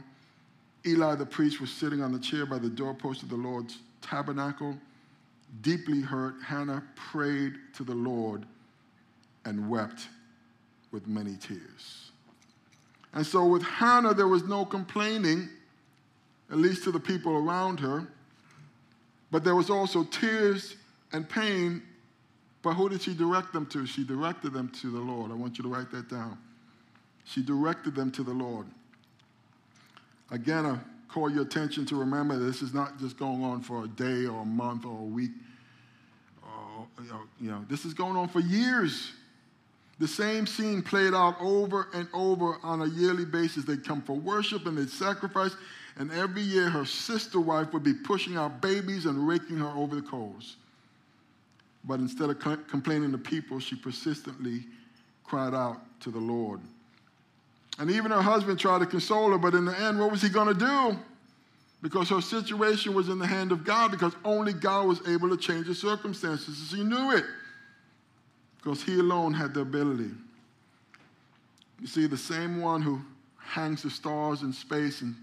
Eli 0.85 1.15
the 1.15 1.25
priest 1.25 1.59
was 1.59 1.71
sitting 1.71 2.01
on 2.01 2.11
the 2.11 2.19
chair 2.19 2.45
by 2.45 2.59
the 2.59 2.69
doorpost 2.69 3.23
of 3.23 3.29
the 3.29 3.35
Lord's 3.35 3.79
tabernacle. 4.01 4.77
Deeply 5.61 6.01
hurt, 6.01 6.35
Hannah 6.45 6.83
prayed 6.95 7.55
to 7.73 7.83
the 7.83 7.95
Lord 7.95 8.45
and 9.45 9.69
wept 9.69 10.07
with 10.91 11.07
many 11.07 11.35
tears. 11.35 12.11
And 13.13 13.25
so 13.25 13.45
with 13.45 13.63
Hannah, 13.63 14.13
there 14.13 14.27
was 14.27 14.43
no 14.43 14.65
complaining 14.65 15.49
at 16.51 16.57
least 16.57 16.83
to 16.83 16.91
the 16.91 16.99
people 16.99 17.33
around 17.33 17.79
her. 17.79 18.07
But 19.31 19.43
there 19.43 19.55
was 19.55 19.69
also 19.69 20.03
tears 20.03 20.75
and 21.11 21.27
pain. 21.27 21.81
But 22.61 22.73
who 22.73 22.89
did 22.89 23.01
she 23.01 23.13
direct 23.13 23.53
them 23.53 23.65
to? 23.67 23.85
She 23.85 24.03
directed 24.03 24.53
them 24.53 24.69
to 24.81 24.91
the 24.91 24.99
Lord. 24.99 25.31
I 25.31 25.35
want 25.35 25.57
you 25.57 25.63
to 25.63 25.69
write 25.69 25.91
that 25.91 26.09
down. 26.09 26.37
She 27.25 27.43
directed 27.43 27.95
them 27.95 28.11
to 28.11 28.23
the 28.23 28.33
Lord. 28.33 28.67
Again, 30.31 30.65
I 30.65 30.77
call 31.07 31.29
your 31.29 31.43
attention 31.43 31.85
to 31.87 31.95
remember 31.95 32.37
this 32.37 32.61
is 32.61 32.73
not 32.73 32.99
just 32.99 33.17
going 33.17 33.43
on 33.43 33.61
for 33.61 33.85
a 33.85 33.87
day 33.87 34.25
or 34.25 34.41
a 34.41 34.45
month 34.45 34.85
or 34.85 34.99
a 34.99 35.05
week. 35.05 35.31
Uh, 36.43 36.81
or, 37.13 37.21
you 37.39 37.49
know, 37.49 37.63
this 37.69 37.85
is 37.85 37.93
going 37.93 38.15
on 38.15 38.27
for 38.27 38.39
years. 38.39 39.11
The 39.99 40.07
same 40.07 40.45
scene 40.45 40.81
played 40.81 41.13
out 41.13 41.35
over 41.39 41.87
and 41.93 42.07
over 42.13 42.57
on 42.63 42.81
a 42.81 42.87
yearly 42.87 43.25
basis. 43.25 43.63
They'd 43.63 43.85
come 43.85 44.01
for 44.01 44.13
worship 44.13 44.65
and 44.65 44.77
they'd 44.77 44.89
sacrifice, 44.89 45.55
and 45.97 46.11
every 46.11 46.41
year 46.41 46.69
her 46.69 46.85
sister 46.85 47.39
wife 47.39 47.71
would 47.73 47.83
be 47.83 47.93
pushing 47.93 48.35
out 48.35 48.61
babies 48.61 49.05
and 49.05 49.27
raking 49.27 49.57
her 49.57 49.69
over 49.69 49.95
the 49.95 50.01
coals. 50.01 50.57
But 51.85 51.99
instead 51.99 52.29
of 52.29 52.39
complaining 52.67 53.11
to 53.11 53.17
people, 53.17 53.59
she 53.59 53.75
persistently 53.75 54.65
cried 55.23 55.53
out 55.53 55.79
to 56.01 56.11
the 56.11 56.19
Lord. 56.19 56.59
And 57.77 57.91
even 57.91 58.11
her 58.11 58.21
husband 58.21 58.59
tried 58.59 58.79
to 58.79 58.85
console 58.85 59.31
her, 59.31 59.37
but 59.37 59.53
in 59.53 59.65
the 59.65 59.79
end, 59.79 59.99
what 59.99 60.11
was 60.11 60.21
he 60.21 60.29
going 60.29 60.47
to 60.47 60.53
do? 60.53 60.97
Because 61.81 62.09
her 62.09 62.21
situation 62.21 62.93
was 62.93 63.09
in 63.09 63.19
the 63.19 63.27
hand 63.27 63.51
of 63.51 63.63
God, 63.63 63.91
because 63.91 64.13
only 64.23 64.53
God 64.53 64.87
was 64.87 65.07
able 65.07 65.29
to 65.29 65.37
change 65.37 65.67
the 65.67 65.75
circumstances. 65.75 66.69
She 66.69 66.83
knew 66.83 67.11
it, 67.11 67.25
because 68.57 68.81
He 68.81 68.97
alone 68.97 69.33
had 69.33 69.53
the 69.53 69.61
ability. 69.61 70.11
You 71.79 71.87
see, 71.87 72.07
the 72.07 72.17
same 72.17 72.61
one 72.61 72.81
who 72.81 73.01
hangs 73.37 73.83
the 73.83 73.89
stars 73.89 74.41
in 74.41 74.53
space 74.53 75.01
and 75.01 75.15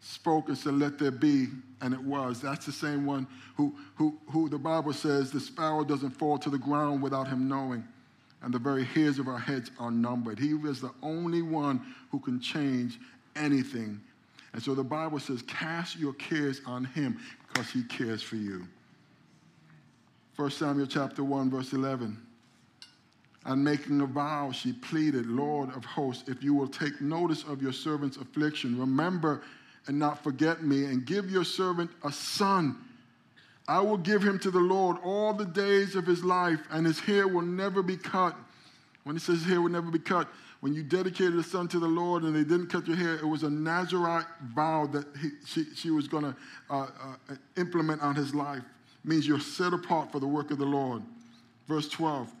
spoke 0.00 0.48
and 0.48 0.56
said, 0.56 0.74
Let 0.74 0.98
there 0.98 1.10
be, 1.10 1.48
and 1.80 1.94
it 1.94 2.02
was. 2.02 2.40
That's 2.40 2.66
the 2.66 2.72
same 2.72 3.06
one 3.06 3.26
who, 3.56 3.74
who, 3.94 4.18
who 4.30 4.48
the 4.48 4.58
Bible 4.58 4.92
says 4.92 5.30
the 5.30 5.40
sparrow 5.40 5.84
doesn't 5.84 6.10
fall 6.10 6.38
to 6.38 6.50
the 6.50 6.58
ground 6.58 7.02
without 7.02 7.28
him 7.28 7.48
knowing, 7.48 7.84
and 8.42 8.52
the 8.52 8.58
very 8.58 8.84
hairs 8.84 9.18
of 9.18 9.28
our 9.28 9.38
heads 9.38 9.70
are 9.78 9.90
numbered. 9.90 10.38
He 10.38 10.50
is 10.50 10.80
the 10.80 10.92
only 11.02 11.42
one 11.42 11.80
who 12.10 12.18
can 12.18 12.40
change 12.40 12.98
anything. 13.36 14.00
And 14.52 14.62
so 14.62 14.74
the 14.74 14.84
Bible 14.84 15.20
says, 15.20 15.42
Cast 15.42 15.98
your 15.98 16.14
cares 16.14 16.60
on 16.66 16.84
him 16.84 17.18
because 17.48 17.70
he 17.70 17.84
cares 17.84 18.22
for 18.22 18.36
you. 18.36 18.66
1 20.36 20.50
Samuel 20.50 20.86
chapter 20.86 21.22
1, 21.22 21.50
verse 21.50 21.72
11. 21.72 22.16
And 23.46 23.64
making 23.64 24.00
a 24.00 24.06
vow, 24.06 24.52
she 24.52 24.72
pleaded, 24.72 25.26
Lord 25.26 25.74
of 25.74 25.84
hosts, 25.84 26.28
if 26.28 26.42
you 26.42 26.54
will 26.54 26.68
take 26.68 27.00
notice 27.00 27.42
of 27.44 27.62
your 27.62 27.72
servant's 27.72 28.16
affliction, 28.16 28.78
remember 28.78 29.42
and 29.90 29.98
not 29.98 30.22
forget 30.22 30.62
me, 30.62 30.84
and 30.84 31.04
give 31.04 31.32
your 31.32 31.42
servant 31.42 31.90
a 32.04 32.12
son. 32.12 32.76
I 33.66 33.80
will 33.80 33.96
give 33.96 34.22
him 34.22 34.38
to 34.38 34.50
the 34.52 34.60
Lord 34.60 34.98
all 35.02 35.34
the 35.34 35.44
days 35.44 35.96
of 35.96 36.06
his 36.06 36.22
life, 36.22 36.60
and 36.70 36.86
his 36.86 37.00
hair 37.00 37.26
will 37.26 37.42
never 37.42 37.82
be 37.82 37.96
cut. 37.96 38.36
When 39.02 39.16
he 39.16 39.20
says 39.20 39.42
hair 39.42 39.60
will 39.60 39.68
never 39.68 39.90
be 39.90 39.98
cut, 39.98 40.28
when 40.60 40.74
you 40.74 40.84
dedicated 40.84 41.34
a 41.34 41.42
son 41.42 41.66
to 41.66 41.80
the 41.80 41.88
Lord 41.88 42.22
and 42.22 42.36
they 42.36 42.44
didn't 42.44 42.68
cut 42.68 42.86
your 42.86 42.96
hair, 42.96 43.16
it 43.16 43.26
was 43.26 43.42
a 43.42 43.50
Nazarite 43.50 44.26
vow 44.54 44.86
that 44.92 45.08
he, 45.20 45.30
she, 45.44 45.64
she 45.74 45.90
was 45.90 46.06
going 46.06 46.22
to 46.22 46.36
uh, 46.70 46.86
uh, 47.28 47.34
implement 47.56 48.00
on 48.00 48.14
his 48.14 48.32
life. 48.32 48.62
It 48.62 49.08
means 49.08 49.26
you're 49.26 49.40
set 49.40 49.72
apart 49.72 50.12
for 50.12 50.20
the 50.20 50.28
work 50.28 50.52
of 50.52 50.58
the 50.58 50.66
Lord. 50.66 51.02
Verse 51.66 51.88
12. 51.88 52.32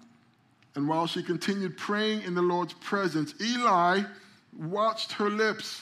And 0.76 0.86
while 0.86 1.08
she 1.08 1.20
continued 1.20 1.76
praying 1.76 2.22
in 2.22 2.36
the 2.36 2.42
Lord's 2.42 2.74
presence, 2.74 3.34
Eli 3.40 4.02
watched 4.56 5.10
her 5.14 5.28
lips. 5.28 5.80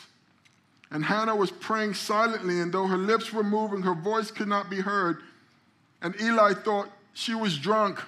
And 0.91 1.05
Hannah 1.05 1.37
was 1.37 1.51
praying 1.51 1.95
silently, 1.95 2.61
and 2.61 2.73
though 2.73 2.87
her 2.87 2.97
lips 2.97 3.33
were 3.33 3.45
moving, 3.45 3.83
her 3.83 3.95
voice 3.95 4.31
could 4.31 4.49
not 4.49 4.71
be 4.71 4.81
heard. 4.81 5.19
And 6.01 6.19
Eli 6.21 6.55
thought 6.55 6.89
she 7.13 7.35
was 7.35 7.59
drunk 7.59 8.01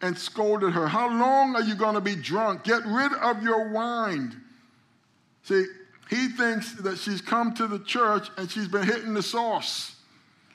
and 0.00 0.16
scolded 0.16 0.72
her. 0.72 0.86
How 0.86 1.08
long 1.08 1.56
are 1.56 1.62
you 1.62 1.74
going 1.74 1.94
to 1.94 2.00
be 2.00 2.14
drunk? 2.14 2.64
Get 2.64 2.84
rid 2.86 3.12
of 3.14 3.42
your 3.42 3.70
wine. 3.70 4.40
See, 5.42 5.64
he 6.10 6.28
thinks 6.28 6.72
that 6.74 6.98
she's 6.98 7.20
come 7.20 7.54
to 7.54 7.66
the 7.66 7.78
church 7.80 8.28
and 8.36 8.50
she's 8.50 8.68
been 8.68 8.84
hitting 8.84 9.14
the 9.14 9.22
sauce. 9.22 9.96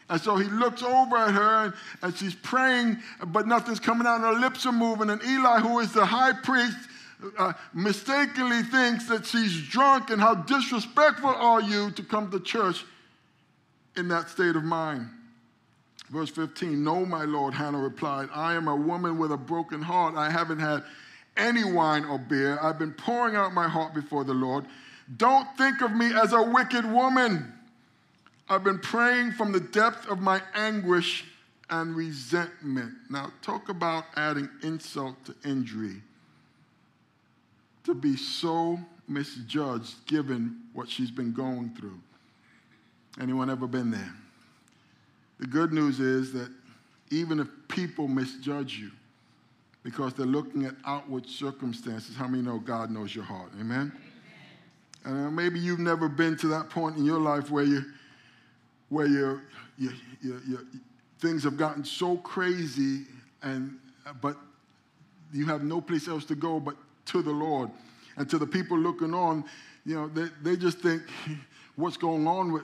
And 0.10 0.20
so 0.20 0.38
he 0.38 0.46
looks 0.46 0.82
over 0.82 1.18
at 1.18 1.32
her 1.32 1.66
and, 1.66 1.74
and 2.02 2.16
she's 2.16 2.36
praying, 2.36 2.98
but 3.28 3.48
nothing's 3.48 3.80
coming 3.80 4.08
out, 4.08 4.16
and 4.16 4.26
her 4.26 4.40
lips 4.40 4.66
are 4.66 4.72
moving. 4.72 5.10
And 5.10 5.22
Eli, 5.24 5.60
who 5.60 5.80
is 5.80 5.94
the 5.94 6.06
high 6.06 6.34
priest, 6.34 6.78
uh, 7.38 7.54
mistakenly 7.74 8.64
thinks 8.64 9.08
that 9.08 9.26
she's 9.26 9.62
drunk, 9.68 10.10
and 10.10 10.22
how 10.22 10.36
disrespectful 10.36 11.30
are 11.30 11.62
you 11.62 11.92
to 11.92 12.04
come 12.04 12.32
to 12.32 12.40
church 12.40 12.86
in 13.96 14.08
that 14.08 14.30
state 14.30 14.56
of 14.56 14.64
mind? 14.64 15.10
Verse 16.10 16.30
15 16.30 16.84
No, 16.84 17.06
my 17.06 17.24
Lord, 17.24 17.54
Hannah 17.54 17.80
replied, 17.80 18.30
I 18.34 18.56
am 18.56 18.68
a 18.68 18.76
woman 18.76 19.18
with 19.18 19.32
a 19.32 19.38
broken 19.38 19.82
heart. 19.82 20.16
I 20.16 20.30
haven't 20.30 20.60
had 20.60 20.84
any 21.38 21.64
wine 21.64 22.06
or 22.06 22.18
beer. 22.18 22.60
I've 22.62 22.80
been 22.80 22.94
pouring 22.94 23.36
out 23.36 23.54
my 23.54 23.68
heart 23.68 23.94
before 23.94 24.24
the 24.24 24.34
Lord. 24.34 24.66
Don't 25.18 25.48
think 25.58 25.82
of 25.82 25.92
me 25.92 26.12
as 26.14 26.34
a 26.34 26.42
wicked 26.42 26.86
woman. 26.86 27.54
I've 28.48 28.64
been 28.64 28.80
praying 28.80 29.34
from 29.34 29.52
the 29.52 29.60
depth 29.60 30.08
of 30.08 30.20
my 30.20 30.42
anguish 30.56 31.26
and 31.70 31.96
resentment. 31.96 32.94
Now, 33.10 33.32
talk 33.42 33.70
about 33.70 34.06
adding 34.16 34.50
insult 34.64 35.16
to 35.26 35.36
injury. 35.48 36.02
To 37.90 37.96
be 37.96 38.18
so 38.18 38.80
misjudged 39.08 40.06
given 40.06 40.60
what 40.74 40.88
she's 40.88 41.10
been 41.10 41.34
going 41.34 41.74
through. 41.76 42.00
Anyone 43.20 43.50
ever 43.50 43.66
been 43.66 43.90
there? 43.90 44.14
The 45.40 45.48
good 45.48 45.74
news 45.74 46.00
is 46.00 46.32
that 46.34 46.52
even 47.10 47.40
if 47.40 47.48
people 47.68 48.08
misjudge 48.08 48.78
you 48.78 48.92
because 49.82 50.14
they're 50.14 50.28
looking 50.28 50.66
at 50.66 50.76
outward 50.86 51.26
circumstances, 51.26 52.16
how 52.16 52.28
many 52.28 52.44
know 52.44 52.60
God 52.60 52.92
knows 52.92 53.16
your 53.16 53.24
heart? 53.24 53.50
Amen? 53.60 53.92
Amen. 55.04 55.18
And 55.18 55.28
uh, 55.28 55.32
maybe 55.32 55.60
you've 55.60 55.80
never 55.80 56.08
been 56.08 56.38
to 56.38 56.48
that 56.50 56.70
point 56.70 56.96
in 56.96 57.06
your 57.06 57.20
life 57.20 57.50
where 57.50 57.66
you 57.66 57.84
where 58.90 59.08
you 59.08 59.42
you 59.80 59.92
you 60.22 60.68
things 61.18 61.44
have 61.44 61.58
gotten 61.58 61.84
so 61.84 62.18
crazy, 62.18 63.08
and 63.42 63.80
uh, 64.06 64.14
but 64.22 64.38
you 65.34 65.48
have 65.48 65.64
no 65.64 65.82
place 65.82 66.08
else 66.08 66.24
to 66.26 66.36
go 66.36 66.60
but 66.60 66.76
to 67.10 67.22
the 67.22 67.32
Lord. 67.32 67.70
And 68.18 68.30
to 68.30 68.38
the 68.38 68.48
people 68.48 68.78
looking 68.78 69.14
on, 69.14 69.46
you 69.86 69.96
know, 69.96 70.08
they, 70.08 70.28
they 70.42 70.56
just 70.58 70.80
think 70.80 71.04
what's 71.76 71.98
going 71.98 72.28
on 72.28 72.52
with, 72.52 72.64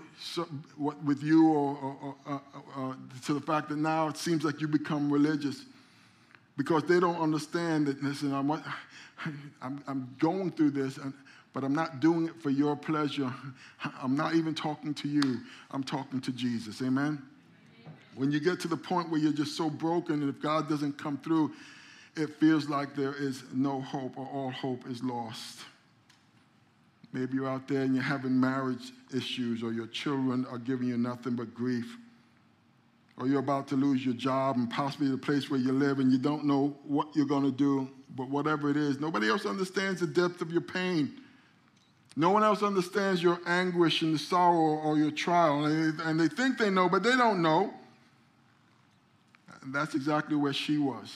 with 1.04 1.24
you 1.24 1.54
or, 1.54 1.78
or, 1.82 2.16
or 2.26 2.42
uh, 2.78 2.94
to 3.26 3.34
the 3.34 3.42
fact 3.42 3.70
that 3.70 3.78
now 3.78 4.08
it 4.10 4.18
seems 4.18 4.44
like 4.44 4.60
you 4.60 4.68
become 4.68 5.12
religious 5.12 5.66
because 6.58 6.84
they 6.84 7.00
don't 7.00 7.20
understand 7.20 7.88
that, 7.88 8.02
listen, 8.04 8.34
I'm, 8.34 8.52
I'm, 9.62 9.84
I'm 9.88 10.16
going 10.20 10.52
through 10.52 10.72
this, 10.72 10.98
and, 10.98 11.14
but 11.54 11.64
I'm 11.64 11.74
not 11.74 12.00
doing 12.00 12.28
it 12.28 12.42
for 12.42 12.50
your 12.50 12.76
pleasure. 12.76 13.34
I'm 14.02 14.16
not 14.16 14.36
even 14.36 14.54
talking 14.54 14.94
to 14.96 15.08
you. 15.08 15.40
I'm 15.72 15.84
talking 15.84 16.22
to 16.22 16.32
Jesus. 16.32 16.82
Amen? 16.82 17.22
When 18.16 18.32
you 18.32 18.40
get 18.40 18.60
to 18.62 18.68
the 18.68 18.78
point 18.78 19.10
where 19.10 19.20
you're 19.20 19.34
just 19.34 19.58
so 19.58 19.70
broken, 19.70 20.22
and 20.22 20.30
if 20.30 20.42
God 20.42 20.70
doesn't 20.70 20.98
come 20.98 21.18
through, 21.18 21.52
it 22.16 22.36
feels 22.36 22.70
like 22.70 22.96
there 22.96 23.14
is 23.14 23.44
no 23.54 23.82
hope 23.82 24.18
or 24.18 24.28
all 24.28 24.52
hope 24.52 24.88
is 24.88 25.04
lost. 25.04 25.60
Maybe 27.12 27.36
you're 27.36 27.50
out 27.50 27.68
there 27.68 27.82
and 27.82 27.94
you're 27.94 28.04
having 28.04 28.40
marriage 28.40 28.92
issues, 29.16 29.64
or 29.64 29.72
your 29.72 29.88
children 29.88 30.46
are 30.50 30.58
giving 30.58 30.88
you 30.88 30.98
nothing 30.98 31.36
but 31.36 31.54
grief. 31.54 31.98
Or 33.18 33.28
you're 33.28 33.40
about 33.40 33.70
to 33.70 33.76
lose 33.76 34.04
your 34.04 34.14
job 34.14 34.58
and 34.58 34.70
possibly 34.70 35.08
the 35.08 35.18
place 35.18 35.50
where 35.50 35.60
you 35.60 35.72
live, 35.72 36.00
and 36.00 36.12
you 36.12 36.18
don't 36.18 36.44
know 36.44 36.76
what 36.86 37.16
you're 37.16 37.26
going 37.26 37.44
to 37.46 37.52
do. 37.52 37.90
But 38.16 38.30
whatever 38.30 38.70
it 38.70 38.78
is, 38.78 39.00
nobody 39.00 39.30
else 39.30 39.46
understands 39.46 40.02
the 40.02 40.08
depth 40.08 40.42
of 40.42 40.52
your 40.52 40.62
pain. 40.62 41.22
No 42.18 42.30
one 42.30 42.44
else 42.44 42.64
understands 42.64 43.22
your 43.22 43.40
anguish 43.46 44.02
and 44.02 44.14
the 44.14 44.20
sorrow 44.20 44.80
or 44.80 44.98
your 44.98 45.12
trial. 45.12 45.66
And 45.66 46.20
they 46.20 46.28
think 46.28 46.58
they 46.58 46.70
know, 46.70 46.88
but 46.88 47.04
they 47.04 47.16
don't 47.16 47.42
know. 47.42 47.74
And 49.62 49.74
that's 49.74 49.96
exactly 49.96 50.36
where 50.36 50.54
she 50.54 50.78
was. 50.78 51.14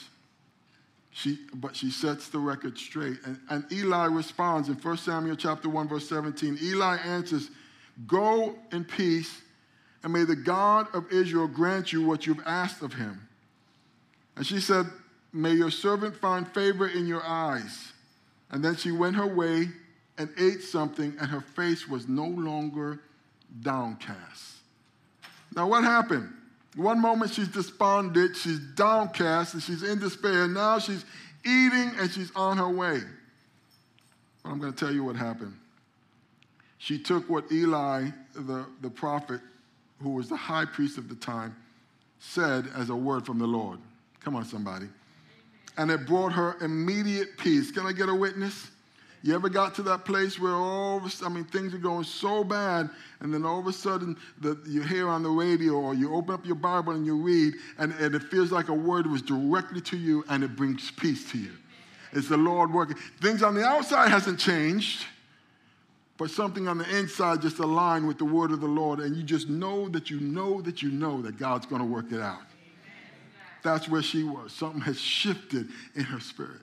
She, 1.12 1.38
but 1.54 1.74
she 1.74 1.90
sets 1.90 2.28
the 2.28 2.38
record 2.38 2.78
straight. 2.78 3.18
And, 3.24 3.40
and 3.48 3.72
Eli 3.72 4.06
responds 4.06 4.68
in 4.68 4.76
1 4.76 4.96
Samuel 4.98 5.36
chapter 5.36 5.68
1, 5.68 5.88
verse 5.88 6.08
17. 6.08 6.58
Eli 6.62 6.96
answers, 6.98 7.50
Go 8.06 8.54
in 8.72 8.84
peace, 8.84 9.42
and 10.02 10.12
may 10.12 10.24
the 10.24 10.36
God 10.36 10.86
of 10.94 11.10
Israel 11.12 11.48
grant 11.48 11.92
you 11.92 12.04
what 12.04 12.26
you've 12.26 12.42
asked 12.46 12.82
of 12.82 12.94
him. 12.94 13.28
And 14.36 14.46
she 14.46 14.60
said, 14.60 14.86
May 15.32 15.52
your 15.52 15.70
servant 15.70 16.16
find 16.16 16.46
favor 16.48 16.88
in 16.88 17.06
your 17.06 17.22
eyes. 17.24 17.92
And 18.50 18.64
then 18.64 18.76
she 18.76 18.90
went 18.90 19.16
her 19.16 19.26
way 19.26 19.68
and 20.18 20.28
ate 20.38 20.62
something, 20.62 21.16
and 21.20 21.30
her 21.30 21.40
face 21.40 21.88
was 21.88 22.08
no 22.08 22.26
longer 22.26 23.00
downcast. 23.62 24.56
Now, 25.54 25.68
what 25.68 25.84
happened? 25.84 26.32
One 26.76 27.00
moment 27.00 27.32
she's 27.32 27.48
despondent, 27.48 28.36
she's 28.36 28.58
downcast, 28.58 29.54
and 29.54 29.62
she's 29.62 29.82
in 29.82 29.98
despair. 29.98 30.46
Now 30.46 30.78
she's 30.78 31.04
eating 31.44 31.92
and 31.98 32.10
she's 32.10 32.30
on 32.36 32.58
her 32.58 32.68
way. 32.68 33.00
But 34.42 34.50
I'm 34.50 34.60
going 34.60 34.72
to 34.72 34.78
tell 34.78 34.94
you 34.94 35.04
what 35.04 35.16
happened. 35.16 35.54
She 36.78 36.98
took 36.98 37.28
what 37.28 37.50
Eli, 37.52 38.08
the, 38.34 38.64
the 38.80 38.90
prophet, 38.90 39.40
who 40.02 40.10
was 40.10 40.28
the 40.28 40.36
high 40.36 40.64
priest 40.64 40.96
of 40.96 41.08
the 41.08 41.14
time, 41.14 41.54
said 42.20 42.68
as 42.74 42.88
a 42.88 42.96
word 42.96 43.26
from 43.26 43.38
the 43.38 43.46
Lord. 43.46 43.78
Come 44.20 44.36
on, 44.36 44.44
somebody. 44.44 44.86
And 45.76 45.90
it 45.90 46.06
brought 46.06 46.32
her 46.32 46.56
immediate 46.60 47.36
peace. 47.36 47.70
Can 47.70 47.86
I 47.86 47.92
get 47.92 48.08
a 48.08 48.14
witness? 48.14 48.70
You 49.22 49.34
ever 49.34 49.50
got 49.50 49.74
to 49.74 49.82
that 49.82 50.06
place 50.06 50.38
where 50.38 50.54
all 50.54 50.96
of 50.96 51.04
a 51.04 51.10
sudden, 51.10 51.32
I 51.32 51.36
mean, 51.36 51.44
things 51.44 51.74
are 51.74 51.78
going 51.78 52.04
so 52.04 52.42
bad, 52.42 52.88
and 53.20 53.32
then 53.32 53.44
all 53.44 53.58
of 53.58 53.66
a 53.66 53.72
sudden 53.72 54.16
the, 54.40 54.58
you 54.66 54.82
hear 54.82 55.08
on 55.08 55.22
the 55.22 55.28
radio 55.28 55.74
or 55.74 55.94
you 55.94 56.14
open 56.14 56.32
up 56.32 56.46
your 56.46 56.54
Bible 56.54 56.94
and 56.94 57.04
you 57.04 57.16
read, 57.16 57.54
and, 57.78 57.92
and 57.94 58.14
it 58.14 58.22
feels 58.24 58.50
like 58.50 58.68
a 58.68 58.74
word 58.74 59.06
was 59.06 59.20
directly 59.20 59.82
to 59.82 59.98
you 59.98 60.24
and 60.30 60.42
it 60.42 60.56
brings 60.56 60.90
peace 60.92 61.30
to 61.32 61.38
you. 61.38 61.52
It's 62.12 62.28
the 62.28 62.38
Lord 62.38 62.72
working. 62.72 62.96
Things 63.20 63.42
on 63.42 63.54
the 63.54 63.64
outside 63.64 64.08
hasn't 64.08 64.40
changed, 64.40 65.04
but 66.16 66.30
something 66.30 66.66
on 66.66 66.78
the 66.78 66.98
inside 66.98 67.42
just 67.42 67.58
aligned 67.58 68.08
with 68.08 68.16
the 68.16 68.24
word 68.24 68.52
of 68.52 68.60
the 68.60 68.66
Lord, 68.66 69.00
and 69.00 69.14
you 69.14 69.22
just 69.22 69.48
know 69.50 69.88
that 69.90 70.08
you 70.08 70.18
know 70.18 70.62
that 70.62 70.82
you 70.82 70.90
know 70.90 71.20
that 71.22 71.38
God's 71.38 71.66
going 71.66 71.82
to 71.82 71.86
work 71.86 72.10
it 72.10 72.20
out. 72.20 72.40
That's 73.62 73.86
where 73.86 74.02
she 74.02 74.24
was. 74.24 74.52
Something 74.52 74.80
has 74.80 74.98
shifted 74.98 75.68
in 75.94 76.04
her 76.04 76.20
spirit. 76.20 76.62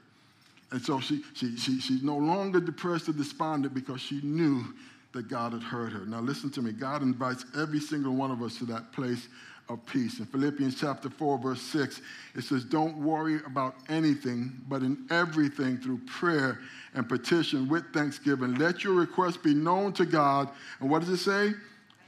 And 0.71 0.81
so 0.81 0.99
she, 0.99 1.23
she, 1.33 1.55
she, 1.57 1.79
she's 1.79 2.03
no 2.03 2.17
longer 2.17 2.59
depressed 2.59 3.07
or 3.07 3.13
despondent 3.13 3.73
because 3.73 4.01
she 4.01 4.21
knew 4.21 4.65
that 5.13 5.29
God 5.29 5.53
had 5.53 5.63
heard 5.63 5.93
her. 5.93 6.05
Now, 6.05 6.19
listen 6.19 6.49
to 6.51 6.61
me. 6.61 6.71
God 6.71 7.01
invites 7.01 7.45
every 7.57 7.79
single 7.79 8.13
one 8.13 8.31
of 8.31 8.41
us 8.41 8.57
to 8.57 8.65
that 8.65 8.91
place 8.91 9.27
of 9.69 9.85
peace. 9.85 10.19
In 10.19 10.25
Philippians 10.25 10.79
chapter 10.79 11.09
4, 11.09 11.37
verse 11.39 11.61
6, 11.61 12.01
it 12.35 12.43
says, 12.43 12.63
Don't 12.63 12.97
worry 12.97 13.39
about 13.45 13.75
anything, 13.89 14.61
but 14.67 14.81
in 14.81 15.05
everything 15.09 15.77
through 15.77 15.99
prayer 16.05 16.59
and 16.93 17.07
petition 17.07 17.67
with 17.67 17.83
thanksgiving. 17.93 18.55
Let 18.55 18.83
your 18.83 18.93
requests 18.93 19.37
be 19.37 19.53
known 19.53 19.93
to 19.93 20.05
God. 20.05 20.49
And 20.79 20.89
what 20.89 20.99
does 20.99 21.09
it 21.09 21.17
say? 21.17 21.53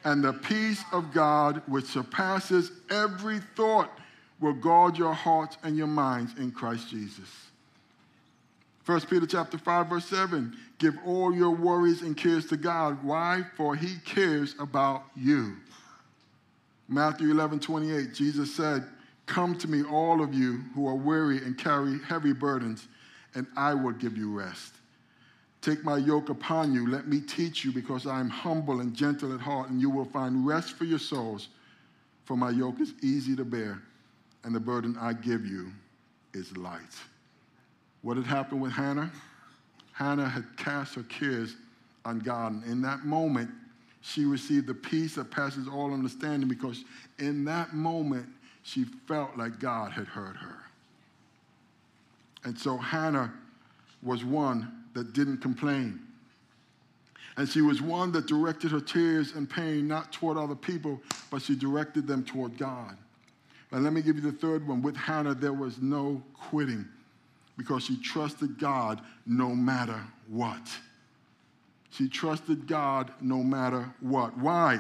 And 0.04 0.24
the 0.24 0.34
peace 0.34 0.84
of 0.94 1.14
God, 1.14 1.62
which 1.68 1.86
surpasses 1.86 2.72
every 2.90 3.40
thought, 3.56 3.92
will 4.40 4.54
guard 4.54 4.98
your 4.98 5.14
hearts 5.14 5.58
and 5.64 5.76
your 5.76 5.88
minds 5.88 6.34
in 6.38 6.52
Christ 6.52 6.90
Jesus. 6.90 7.49
1 8.90 9.02
Peter 9.02 9.28
chapter 9.28 9.60
5, 9.60 9.88
verse 9.88 10.06
7. 10.06 10.58
Give 10.80 10.96
all 11.06 11.32
your 11.32 11.52
worries 11.52 12.02
and 12.02 12.18
cares 12.18 12.48
to 12.48 12.58
God. 12.58 13.04
Why? 13.04 13.44
For 13.56 13.76
he 13.76 13.98
cares 14.04 14.56
about 14.60 15.04
you. 15.16 15.58
Matthew 16.88 17.30
11, 17.30 17.60
28, 17.60 18.16
Jesus 18.16 18.56
said, 18.56 18.84
Come 19.28 19.56
to 19.60 19.68
me, 19.68 19.84
all 19.84 20.24
of 20.24 20.34
you 20.34 20.62
who 20.74 20.88
are 20.88 20.96
weary 20.96 21.38
and 21.38 21.56
carry 21.56 22.00
heavy 22.00 22.34
burdens, 22.34 22.88
and 23.36 23.46
I 23.56 23.76
will 23.76 23.92
give 23.92 24.18
you 24.18 24.36
rest. 24.36 24.74
Take 25.62 25.84
my 25.84 25.98
yoke 25.98 26.30
upon 26.30 26.74
you. 26.74 26.90
Let 26.90 27.08
me 27.08 27.22
teach 27.22 27.64
you, 27.64 27.72
because 27.72 28.08
I 28.08 28.20
am 28.20 28.30
humble 28.32 28.80
and 28.80 28.96
gentle 28.96 29.36
at 29.36 29.40
heart, 29.40 29.70
and 29.70 29.80
you 29.80 29.92
will 29.92 30.06
find 30.06 30.48
rest 30.48 30.74
for 30.74 30.86
your 30.86 30.98
souls. 30.98 31.50
For 32.26 32.36
my 32.36 32.50
yoke 32.50 32.82
is 32.82 32.94
easy 33.04 33.36
to 33.36 33.46
bear, 33.46 33.84
and 34.44 34.56
the 34.56 34.60
burden 34.60 34.98
I 35.00 35.14
give 35.14 35.46
you 35.46 35.72
is 36.34 36.58
light. 36.58 36.82
What 38.02 38.18
had 38.18 38.26
happened 38.26 38.62
with 38.62 38.72
Hannah? 38.72 39.12
Hannah 39.94 40.30
had 40.30 40.46
cast 40.58 40.96
her 40.96 41.04
cares 41.04 41.56
on 42.06 42.20
God, 42.20 42.54
and 42.54 42.64
in 42.64 42.82
that 42.84 43.06
moment, 43.06 43.50
she 44.02 44.24
received 44.24 44.68
the 44.68 44.74
peace 44.74 45.16
that 45.16 45.30
passes 45.30 45.68
all 45.68 45.94
understanding 45.94 46.48
because 46.48 46.86
in 47.18 47.44
that 47.46 47.74
moment, 47.74 48.28
she 48.64 48.86
felt 49.08 49.38
like 49.38 49.60
God 49.60 49.92
had 49.92 50.08
heard 50.08 50.38
her. 50.38 50.58
And 52.46 52.58
so 52.58 52.78
Hannah 52.78 53.34
was 54.02 54.24
one 54.24 54.86
that 54.94 55.14
didn't 55.14 55.40
complain. 55.40 56.00
And 57.36 57.48
she 57.48 57.62
was 57.62 57.82
one 57.82 58.12
that 58.14 58.26
directed 58.28 58.72
her 58.72 58.80
tears 58.80 59.34
and 59.34 59.50
pain 59.50 59.88
not 59.88 60.12
toward 60.12 60.38
other 60.38 60.56
people, 60.56 61.02
but 61.30 61.42
she 61.42 61.56
directed 61.56 62.08
them 62.08 62.24
toward 62.24 62.58
God. 62.58 62.98
And 63.72 63.84
let 63.84 63.94
me 63.94 64.02
give 64.02 64.16
you 64.16 64.22
the 64.22 64.32
third 64.32 64.68
one. 64.68 64.82
With 64.82 64.96
Hannah, 64.96 65.36
there 65.36 65.54
was 65.54 65.82
no 65.82 66.24
quitting 66.34 66.88
because 67.60 67.84
she 67.84 67.98
trusted 67.98 68.58
God 68.58 69.02
no 69.26 69.50
matter 69.50 70.02
what. 70.30 70.62
She 71.90 72.08
trusted 72.08 72.68
God 72.68 73.12
no 73.20 73.44
matter 73.44 73.94
what. 74.00 74.38
Why? 74.38 74.80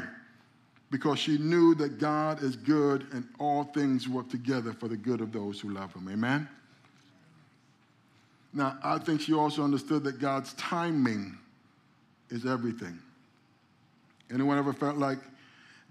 Because 0.89 1.19
she 1.19 1.37
knew 1.37 1.75
that 1.75 1.99
God 1.99 2.41
is 2.41 2.55
good 2.55 3.05
and 3.11 3.27
all 3.37 3.65
things 3.65 4.07
work 4.07 4.29
together 4.29 4.71
for 4.71 4.87
the 4.87 4.95
good 4.95 5.19
of 5.19 5.33
those 5.33 5.59
who 5.59 5.71
love 5.71 5.93
Him. 5.93 6.07
Amen? 6.09 6.47
Now, 8.53 8.79
I 8.81 8.97
think 8.97 9.19
she 9.19 9.33
also 9.33 9.61
understood 9.61 10.05
that 10.05 10.21
God's 10.21 10.53
timing 10.53 11.37
is 12.29 12.45
everything. 12.45 12.97
Anyone 14.31 14.57
ever 14.57 14.71
felt 14.71 14.95
like 14.95 15.19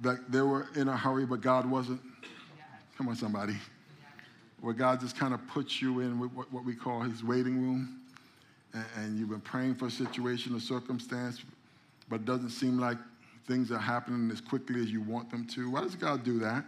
that 0.01 0.33
they 0.33 0.41
were 0.41 0.69
in 0.75 0.89
a 0.89 0.97
hurry, 0.97 1.27
but 1.27 1.43
God 1.43 1.71
wasn't? 1.71 2.01
Come 2.97 3.09
on, 3.09 3.17
somebody. 3.17 3.57
Where 4.61 4.75
God 4.75 5.01
just 5.01 5.17
kind 5.17 5.33
of 5.33 5.47
puts 5.47 5.81
you 5.81 6.01
in 6.01 6.19
what 6.19 6.65
we 6.65 6.75
call 6.75 7.01
his 7.03 7.23
waiting 7.23 7.63
room 7.63 8.01
and 8.97 9.19
you've 9.19 9.31
been 9.31 9.41
praying 9.41 9.75
for 9.77 9.87
a 9.87 9.91
situation 9.91 10.55
or 10.55 10.61
circumstance, 10.61 11.43
but 12.09 12.17
it 12.17 12.25
doesn't 12.25 12.51
seem 12.51 12.79
like 12.79 12.99
things 13.47 13.71
are 13.71 13.79
happening 13.79 14.31
as 14.31 14.41
quickly 14.41 14.81
as 14.81 14.91
you 14.91 15.01
want 15.01 15.31
them 15.31 15.47
to. 15.47 15.71
Why 15.71 15.81
does 15.81 15.95
God 15.95 16.25
do 16.25 16.39
that? 16.41 16.65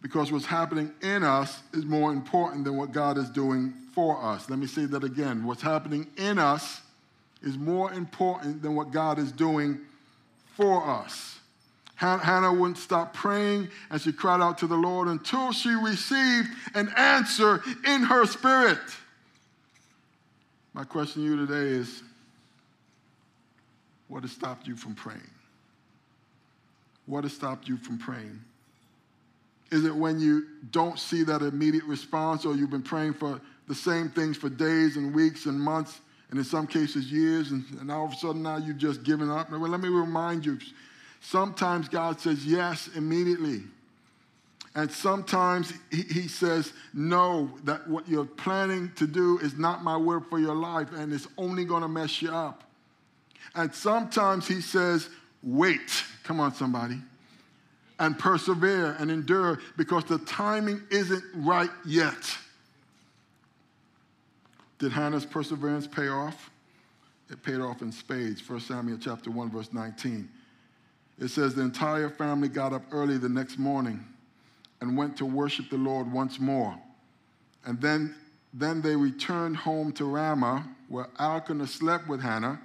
Because 0.00 0.32
what's 0.32 0.46
happening 0.46 0.92
in 1.02 1.22
us 1.24 1.60
is 1.74 1.84
more 1.84 2.12
important 2.12 2.64
than 2.64 2.76
what 2.76 2.92
God 2.92 3.18
is 3.18 3.28
doing 3.28 3.74
for 3.92 4.22
us. 4.24 4.48
Let 4.48 4.58
me 4.58 4.66
say 4.66 4.86
that 4.86 5.04
again. 5.04 5.44
What's 5.44 5.60
happening 5.60 6.06
in 6.16 6.38
us 6.38 6.80
is 7.42 7.58
more 7.58 7.92
important 7.92 8.62
than 8.62 8.74
what 8.74 8.92
God 8.92 9.18
is 9.18 9.32
doing 9.32 9.80
for 10.56 10.88
us. 10.88 11.39
Hannah 12.00 12.52
wouldn't 12.52 12.78
stop 12.78 13.12
praying 13.12 13.68
and 13.90 14.00
she 14.00 14.10
cried 14.10 14.40
out 14.40 14.56
to 14.58 14.66
the 14.66 14.76
Lord 14.76 15.06
until 15.08 15.52
she 15.52 15.68
received 15.68 16.48
an 16.74 16.88
answer 16.96 17.62
in 17.86 18.02
her 18.04 18.24
spirit. 18.24 18.78
My 20.72 20.84
question 20.84 21.22
to 21.22 21.28
you 21.28 21.46
today 21.46 21.68
is 21.68 22.02
what 24.08 24.22
has 24.22 24.32
stopped 24.32 24.66
you 24.66 24.76
from 24.76 24.94
praying? 24.94 25.20
What 27.04 27.24
has 27.24 27.34
stopped 27.34 27.68
you 27.68 27.76
from 27.76 27.98
praying? 27.98 28.40
Is 29.70 29.84
it 29.84 29.94
when 29.94 30.18
you 30.18 30.46
don't 30.70 30.98
see 30.98 31.22
that 31.24 31.42
immediate 31.42 31.84
response 31.84 32.46
or 32.46 32.54
you've 32.54 32.70
been 32.70 32.82
praying 32.82 33.12
for 33.12 33.42
the 33.68 33.74
same 33.74 34.08
things 34.08 34.38
for 34.38 34.48
days 34.48 34.96
and 34.96 35.14
weeks 35.14 35.44
and 35.44 35.60
months 35.60 36.00
and 36.30 36.38
in 36.38 36.44
some 36.46 36.66
cases 36.66 37.12
years 37.12 37.50
and, 37.50 37.64
and 37.78 37.92
all 37.92 38.06
of 38.06 38.12
a 38.12 38.16
sudden 38.16 38.42
now 38.42 38.56
you've 38.56 38.78
just 38.78 39.02
given 39.02 39.30
up? 39.30 39.50
Well, 39.50 39.60
let 39.60 39.80
me 39.80 39.90
remind 39.90 40.46
you 40.46 40.58
sometimes 41.20 41.88
God 41.88 42.20
says 42.20 42.44
yes 42.44 42.88
immediately. 42.94 43.62
And 44.74 44.90
sometimes 44.90 45.72
he, 45.90 46.02
he 46.02 46.28
says, 46.28 46.72
No, 46.94 47.50
that 47.64 47.88
what 47.88 48.08
you're 48.08 48.24
planning 48.24 48.92
to 48.96 49.06
do 49.06 49.38
is 49.38 49.58
not 49.58 49.82
my 49.82 49.96
will 49.96 50.20
for 50.20 50.38
your 50.38 50.54
life, 50.54 50.92
and 50.92 51.12
it's 51.12 51.26
only 51.36 51.64
going 51.64 51.82
to 51.82 51.88
mess 51.88 52.22
you 52.22 52.30
up. 52.30 52.64
And 53.54 53.74
sometimes 53.74 54.46
he 54.46 54.60
says, 54.60 55.08
Wait. 55.42 56.04
Come 56.22 56.38
on, 56.38 56.54
somebody. 56.54 56.98
And 57.98 58.18
persevere 58.18 58.96
and 58.98 59.10
endure 59.10 59.58
because 59.76 60.04
the 60.04 60.18
timing 60.18 60.82
isn't 60.90 61.24
right 61.34 61.70
yet. 61.84 62.36
Did 64.78 64.92
Hannah's 64.92 65.26
perseverance 65.26 65.86
pay 65.86 66.08
off? 66.08 66.50
It 67.28 67.42
paid 67.42 67.60
off 67.60 67.82
in 67.82 67.92
spades. 67.92 68.48
1 68.48 68.60
Samuel 68.60 68.98
chapter 68.98 69.30
1, 69.30 69.50
verse 69.50 69.72
19. 69.72 70.28
It 71.20 71.28
says 71.28 71.54
the 71.54 71.62
entire 71.62 72.08
family 72.08 72.48
got 72.48 72.72
up 72.72 72.82
early 72.90 73.18
the 73.18 73.28
next 73.28 73.58
morning 73.58 74.04
and 74.80 74.96
went 74.96 75.18
to 75.18 75.26
worship 75.26 75.68
the 75.68 75.76
Lord 75.76 76.10
once 76.10 76.40
more. 76.40 76.74
And 77.66 77.78
then, 77.80 78.14
then 78.54 78.80
they 78.80 78.96
returned 78.96 79.58
home 79.58 79.92
to 79.92 80.06
Ramah, 80.06 80.66
where 80.88 81.08
Elkanah 81.18 81.66
slept 81.66 82.08
with 82.08 82.22
Hannah, 82.22 82.58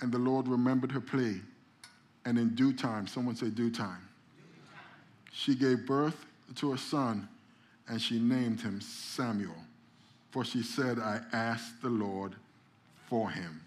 and 0.00 0.12
the 0.12 0.18
Lord 0.18 0.46
remembered 0.46 0.92
her 0.92 1.00
plea. 1.00 1.40
And 2.24 2.38
in 2.38 2.54
due 2.54 2.72
time, 2.72 3.08
someone 3.08 3.34
say 3.34 3.50
due 3.50 3.70
time, 3.70 4.08
she 5.32 5.56
gave 5.56 5.84
birth 5.84 6.26
to 6.56 6.74
a 6.74 6.78
son, 6.78 7.28
and 7.88 8.00
she 8.00 8.20
named 8.20 8.60
him 8.60 8.80
Samuel. 8.80 9.56
For 10.30 10.44
she 10.44 10.62
said, 10.62 11.00
I 11.00 11.20
asked 11.32 11.82
the 11.82 11.88
Lord 11.88 12.34
for 13.08 13.30
him. 13.30 13.62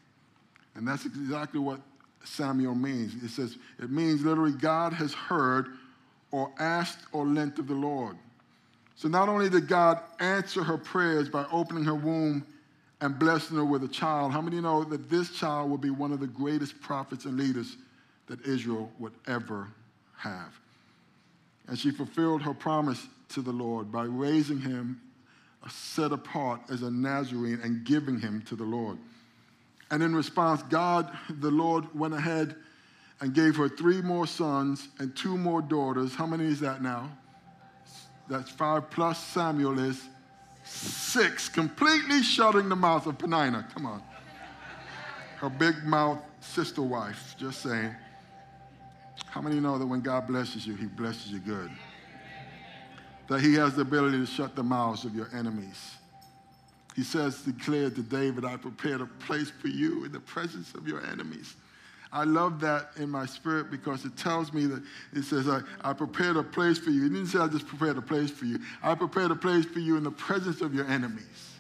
And 0.76 0.88
that's 0.88 1.06
exactly 1.06 1.60
what 1.60 1.82
Samuel 2.24 2.76
means. 2.76 3.22
It 3.24 3.30
says, 3.30 3.58
it 3.80 3.90
means 3.90 4.24
literally, 4.24 4.54
God 4.54 4.94
has 4.94 5.14
heard 5.14 5.68
or 6.32 6.52
asked 6.60 7.00
or 7.12 7.26
lent 7.26 7.60
of 7.60 7.68
the 7.68 7.74
Lord. 7.74 8.16
So 8.96 9.08
not 9.08 9.30
only 9.30 9.50
did 9.50 9.68
God 9.68 10.00
answer 10.20 10.64
her 10.64 10.78
prayers 10.78 11.28
by 11.28 11.46
opening 11.52 11.84
her 11.86 11.96
womb 11.96 12.46
and 13.02 13.18
blessing 13.18 13.58
her 13.58 13.66
with 13.66 13.84
a 13.84 13.88
child, 13.88 14.32
how 14.32 14.42
many 14.42 14.62
know 14.62 14.84
that 14.84 15.10
this 15.10 15.32
child 15.32 15.70
will 15.70 15.78
be 15.78 15.90
one 15.90 16.12
of 16.12 16.20
the 16.20 16.28
greatest 16.28 16.80
prophets 16.82 17.26
and 17.26 17.38
leaders 17.38 17.78
that 18.28 18.46
Israel 18.46 18.92
would 19.00 19.14
ever 19.28 19.68
have? 20.18 20.60
And 21.68 21.78
she 21.78 21.92
fulfilled 21.92 22.44
her 22.44 22.54
promise 22.54 23.08
to 23.30 23.42
the 23.42 23.52
Lord 23.52 23.92
by 23.92 24.04
raising 24.04 24.60
him 24.60 25.02
set 25.70 26.12
apart 26.12 26.62
as 26.70 26.82
a 26.82 26.92
Nazarene 26.92 27.60
and 27.64 27.84
giving 27.84 28.20
him 28.20 28.42
to 28.48 28.56
the 28.56 28.64
Lord. 28.64 28.98
And 29.92 30.02
in 30.02 30.16
response, 30.16 30.64
God, 30.64 31.12
the 31.30 31.52
Lord, 31.52 31.94
went 31.94 32.14
ahead 32.14 32.56
and 33.20 33.34
gave 33.34 33.58
her 33.58 33.70
three 33.70 34.02
more 34.02 34.26
sons 34.26 34.88
and 35.00 35.16
two 35.16 35.38
more 35.38 35.62
daughters. 35.62 36.16
How 36.16 36.26
many 36.26 36.46
is 36.46 36.62
that 36.62 36.82
now? 36.82 37.12
That's 38.30 38.50
five 38.50 38.90
plus 38.90 39.22
Samuel 39.24 39.78
is 39.80 40.02
six, 40.64 41.50
completely 41.50 42.24
shutting 42.24 42.70
the 42.70 42.76
mouth 42.76 43.06
of 43.06 43.18
Peninnah. 43.18 43.68
Come 43.74 43.86
on. 43.86 44.02
Her 45.38 45.50
big 45.50 45.84
mouth 45.84 46.20
sister 46.40 46.82
wife, 46.82 47.36
just 47.38 47.62
saying. 47.62 47.94
How 49.26 49.42
many 49.42 49.60
know 49.60 49.78
that 49.78 49.86
when 49.86 50.02
God 50.02 50.28
blesses 50.28 50.66
you, 50.66 50.76
he 50.76 50.86
blesses 50.86 51.32
you 51.32 51.40
good? 51.40 51.70
That 53.28 53.42
he 53.42 53.56
has 53.56 53.76
the 53.76 53.82
ability 53.82 54.20
to 54.20 54.26
shut 54.26 54.56
the 54.56 54.64
mouths 54.64 55.04
of 55.04 55.16
your 55.16 55.30
enemies. 55.34 55.96
He 56.96 57.04
says, 57.04 57.42
declared 57.42 57.96
to 57.96 58.04
David, 58.04 58.44
I 58.44 58.58
prepared 58.58 59.02
a 59.02 59.06
place 59.06 59.50
for 59.50 59.70
you 59.70 60.04
in 60.06 60.12
the 60.12 60.20
presence 60.20 60.74
of 60.74 60.88
your 60.88 61.06
enemies. 61.06 61.56
I 62.14 62.26
love 62.26 62.60
that 62.60 62.92
in 62.98 63.10
my 63.10 63.26
spirit 63.26 63.72
because 63.72 64.04
it 64.04 64.18
tells 64.18 64.52
me 64.52 64.66
that 64.66 64.84
it 65.14 65.24
says, 65.24 65.48
I, 65.48 65.62
I 65.82 65.94
prepared 65.94 66.36
a 66.36 66.44
place 66.44 66.78
for 66.78 66.90
you. 66.90 67.06
It 67.06 67.10
didn't 67.10 67.28
say 67.28 67.40
I 67.40 67.48
just 67.48 67.68
prepared 67.68 67.98
a 67.98 68.02
place 68.02 68.30
for 68.30 68.44
you. 68.44 68.60
I 68.84 68.96
prepared 68.96 69.32
a 69.32 69.36
place 69.36 69.64
for 69.64 69.80
you 69.80 69.96
in 69.96 70.04
the 70.04 70.12
presence 70.12 70.60
of 70.60 70.76
your 70.76 70.86
enemies. 70.88 71.52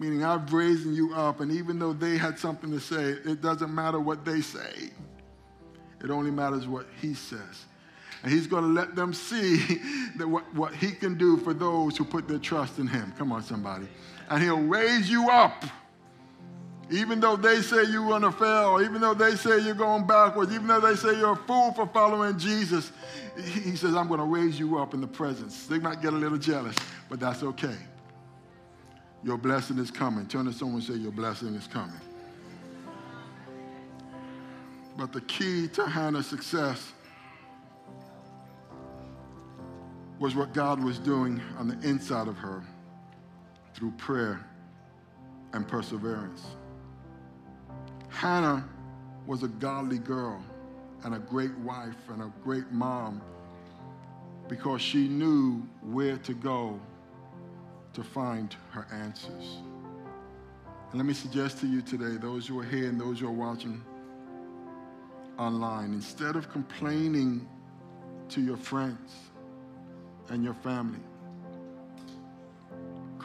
Meaning 0.00 0.24
I've 0.24 0.52
raised 0.52 0.86
you 0.86 1.14
up, 1.14 1.40
and 1.40 1.52
even 1.52 1.78
though 1.78 1.92
they 1.92 2.16
had 2.16 2.38
something 2.38 2.70
to 2.72 2.80
say, 2.80 3.10
it 3.24 3.40
doesn't 3.40 3.72
matter 3.72 4.00
what 4.00 4.24
they 4.24 4.40
say. 4.40 4.90
It 6.02 6.10
only 6.10 6.30
matters 6.30 6.66
what 6.66 6.86
he 7.00 7.14
says. 7.14 7.66
And 8.22 8.32
he's 8.32 8.48
going 8.48 8.64
to 8.64 8.70
let 8.70 8.96
them 8.96 9.12
see 9.14 9.58
that 10.16 10.26
what, 10.26 10.52
what 10.54 10.74
he 10.74 10.90
can 10.90 11.16
do 11.16 11.36
for 11.36 11.54
those 11.54 11.96
who 11.96 12.04
put 12.04 12.26
their 12.26 12.38
trust 12.38 12.78
in 12.80 12.88
him. 12.88 13.12
Come 13.16 13.30
on, 13.30 13.44
somebody. 13.44 13.86
And 14.30 14.42
he'll 14.42 14.60
raise 14.60 15.10
you 15.10 15.30
up 15.30 15.64
even 16.90 17.20
though 17.20 17.36
they 17.36 17.60
say 17.60 17.84
you're 17.84 18.06
going 18.06 18.22
to 18.22 18.32
fail, 18.32 18.80
even 18.82 19.00
though 19.00 19.14
they 19.14 19.34
say 19.34 19.58
you're 19.60 19.74
going 19.74 20.06
backwards, 20.06 20.52
even 20.52 20.66
though 20.66 20.80
they 20.80 20.96
say 20.96 21.18
you're 21.18 21.32
a 21.32 21.36
fool 21.36 21.72
for 21.72 21.86
following 21.86 22.38
Jesus, 22.38 22.92
he 23.36 23.76
says, 23.76 23.94
I'm 23.94 24.08
going 24.08 24.20
to 24.20 24.26
raise 24.26 24.58
you 24.58 24.78
up 24.78 24.94
in 24.94 25.00
the 25.00 25.06
presence. 25.06 25.66
They 25.66 25.78
might 25.78 26.00
get 26.00 26.14
a 26.14 26.16
little 26.16 26.38
jealous, 26.38 26.74
but 27.10 27.20
that's 27.20 27.42
okay. 27.42 27.76
Your 29.22 29.36
blessing 29.36 29.78
is 29.78 29.90
coming. 29.90 30.26
Turn 30.26 30.46
to 30.46 30.52
someone 30.52 30.76
and 30.76 30.84
say, 30.84 30.94
Your 30.94 31.12
blessing 31.12 31.54
is 31.54 31.66
coming. 31.66 32.00
But 34.96 35.12
the 35.12 35.20
key 35.22 35.68
to 35.68 35.86
Hannah's 35.86 36.26
success 36.26 36.92
was 40.18 40.34
what 40.34 40.54
God 40.54 40.82
was 40.82 40.98
doing 40.98 41.40
on 41.58 41.68
the 41.68 41.88
inside 41.88 42.28
of 42.28 42.36
her 42.38 42.64
through 43.78 43.92
prayer 43.92 44.44
and 45.52 45.68
perseverance. 45.68 46.42
Hannah 48.08 48.68
was 49.24 49.44
a 49.44 49.48
godly 49.48 49.98
girl 49.98 50.42
and 51.04 51.14
a 51.14 51.18
great 51.20 51.56
wife 51.58 51.94
and 52.08 52.22
a 52.22 52.32
great 52.42 52.72
mom 52.72 53.22
because 54.48 54.80
she 54.80 55.06
knew 55.06 55.62
where 55.82 56.16
to 56.18 56.34
go 56.34 56.80
to 57.92 58.02
find 58.02 58.56
her 58.70 58.86
answers. 58.90 59.58
And 60.90 60.98
let 60.98 61.06
me 61.06 61.14
suggest 61.14 61.60
to 61.60 61.68
you 61.68 61.80
today, 61.80 62.16
those 62.20 62.48
who 62.48 62.58
are 62.58 62.64
here 62.64 62.88
and 62.88 63.00
those 63.00 63.20
who 63.20 63.28
are 63.28 63.30
watching 63.30 63.80
online, 65.38 65.92
instead 65.92 66.34
of 66.34 66.50
complaining 66.50 67.46
to 68.30 68.40
your 68.40 68.56
friends 68.56 69.14
and 70.30 70.42
your 70.42 70.54
family, 70.54 70.98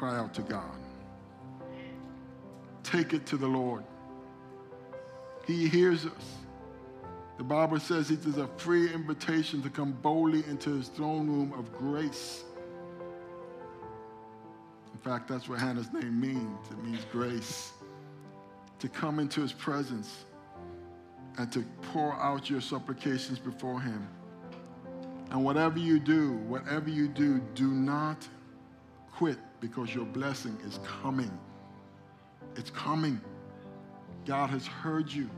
cry 0.03 0.19
out 0.19 0.33
to 0.33 0.41
God. 0.41 0.75
Take 2.83 3.13
it 3.13 3.25
to 3.27 3.37
the 3.37 3.47
Lord. 3.47 3.85
He 5.47 5.69
hears 5.69 6.05
us. 6.05 6.35
The 7.37 7.45
Bible 7.45 7.79
says 7.79 8.11
it 8.11 8.25
is 8.25 8.37
a 8.37 8.47
free 8.57 8.93
invitation 8.93 9.61
to 9.61 9.69
come 9.69 9.93
boldly 9.93 10.43
into 10.49 10.75
his 10.75 10.89
throne 10.89 11.27
room 11.27 11.53
of 11.57 11.71
grace. 11.77 12.43
In 14.93 14.99
fact, 14.99 15.29
that's 15.29 15.47
what 15.47 15.59
Hannah's 15.59 15.93
name 15.93 16.19
means. 16.19 16.69
It 16.69 16.83
means 16.83 17.05
grace. 17.09 17.71
To 18.79 18.89
come 18.89 19.19
into 19.19 19.39
his 19.39 19.53
presence 19.53 20.25
and 21.37 21.49
to 21.53 21.63
pour 21.93 22.13
out 22.15 22.49
your 22.49 22.59
supplications 22.59 23.39
before 23.39 23.79
him. 23.79 24.05
And 25.31 25.45
whatever 25.45 25.79
you 25.79 25.97
do, 25.97 26.33
whatever 26.49 26.89
you 26.89 27.07
do, 27.07 27.39
do 27.55 27.67
not 27.67 28.27
quit 29.13 29.37
because 29.63 29.95
your 29.95 30.03
blessing 30.03 30.57
is 30.65 30.77
coming. 31.01 31.31
It's 32.57 32.69
coming. 32.71 33.21
God 34.25 34.49
has 34.49 34.67
heard 34.67 35.09
you. 35.09 35.29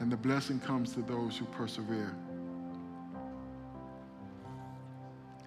And 0.00 0.10
the 0.10 0.16
blessing 0.16 0.58
comes 0.58 0.92
to 0.94 1.02
those 1.02 1.36
who 1.36 1.44
persevere. 1.44 2.16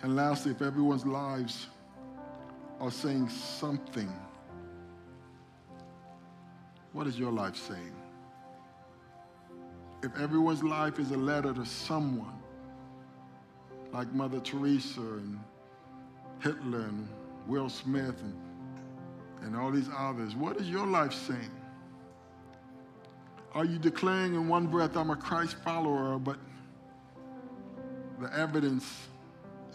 And 0.03 0.15
lastly, 0.15 0.53
if 0.53 0.61
everyone's 0.61 1.05
lives 1.05 1.67
are 2.79 2.91
saying 2.91 3.27
something, 3.27 4.09
what 6.93 7.07
is 7.07 7.19
your 7.19 7.33
life 7.33 7.57
saying? 7.57 7.95
If 10.01 10.17
everyone's 10.17 10.63
life 10.63 10.97
is 10.97 11.11
a 11.11 11.17
letter 11.17 11.51
to 11.51 11.65
someone, 11.65 12.39
like 13.91 14.13
Mother 14.13 14.39
Teresa 14.39 15.01
and 15.01 15.37
Hitler 16.39 16.81
and 16.81 17.07
Will 17.47 17.69
Smith 17.69 18.21
and 18.21 18.33
and 19.43 19.55
all 19.55 19.71
these 19.71 19.89
others. 19.95 20.35
What 20.35 20.57
is 20.57 20.69
your 20.69 20.85
life 20.85 21.13
saying? 21.13 21.51
Are 23.53 23.65
you 23.65 23.79
declaring 23.79 24.33
in 24.33 24.47
one 24.47 24.67
breath, 24.67 24.95
I'm 24.95 25.09
a 25.09 25.15
Christ 25.15 25.55
follower, 25.63 26.19
but 26.19 26.37
the 28.19 28.35
evidence 28.37 29.07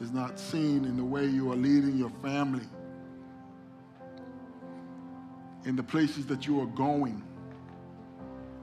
is 0.00 0.12
not 0.12 0.38
seen 0.38 0.84
in 0.84 0.96
the 0.96 1.04
way 1.04 1.26
you 1.26 1.50
are 1.52 1.56
leading 1.56 1.96
your 1.96 2.12
family, 2.22 2.66
in 5.64 5.76
the 5.76 5.82
places 5.82 6.26
that 6.26 6.46
you 6.46 6.60
are 6.60 6.66
going, 6.66 7.22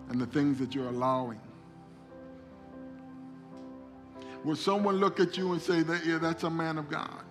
and 0.10 0.20
the 0.20 0.28
things 0.28 0.60
that 0.60 0.76
you're 0.76 0.90
allowing? 0.90 1.40
Will 4.44 4.56
someone 4.56 4.98
look 4.98 5.20
at 5.20 5.38
you 5.38 5.52
and 5.52 5.62
say, 5.62 5.82
that, 5.82 6.06
yeah, 6.06 6.18
that's 6.18 6.44
a 6.44 6.50
man 6.50 6.78
of 6.78 6.90
God? 6.90 7.24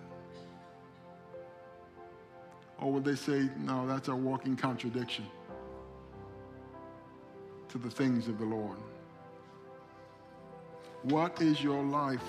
Or 2.81 2.93
would 2.93 3.05
they 3.05 3.17
say, 3.17 3.49
no, 3.59 3.87
that's 3.87 4.09
a 4.09 4.15
walking 4.15 4.57
contradiction 4.57 5.27
to 7.71 7.79
the 7.79 7.91
things 7.91 8.29
of 8.29 8.39
the 8.39 8.45
Lord? 8.45 8.79
What 11.03 11.41
is 11.43 11.63
your 11.63 11.83
life 11.83 12.23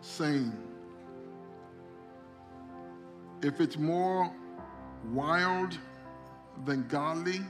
saying? 0.00 0.52
If 3.42 3.60
it's 3.60 3.76
more 3.76 4.32
wild 5.12 5.78
than 6.64 6.86
godly, 6.88 7.40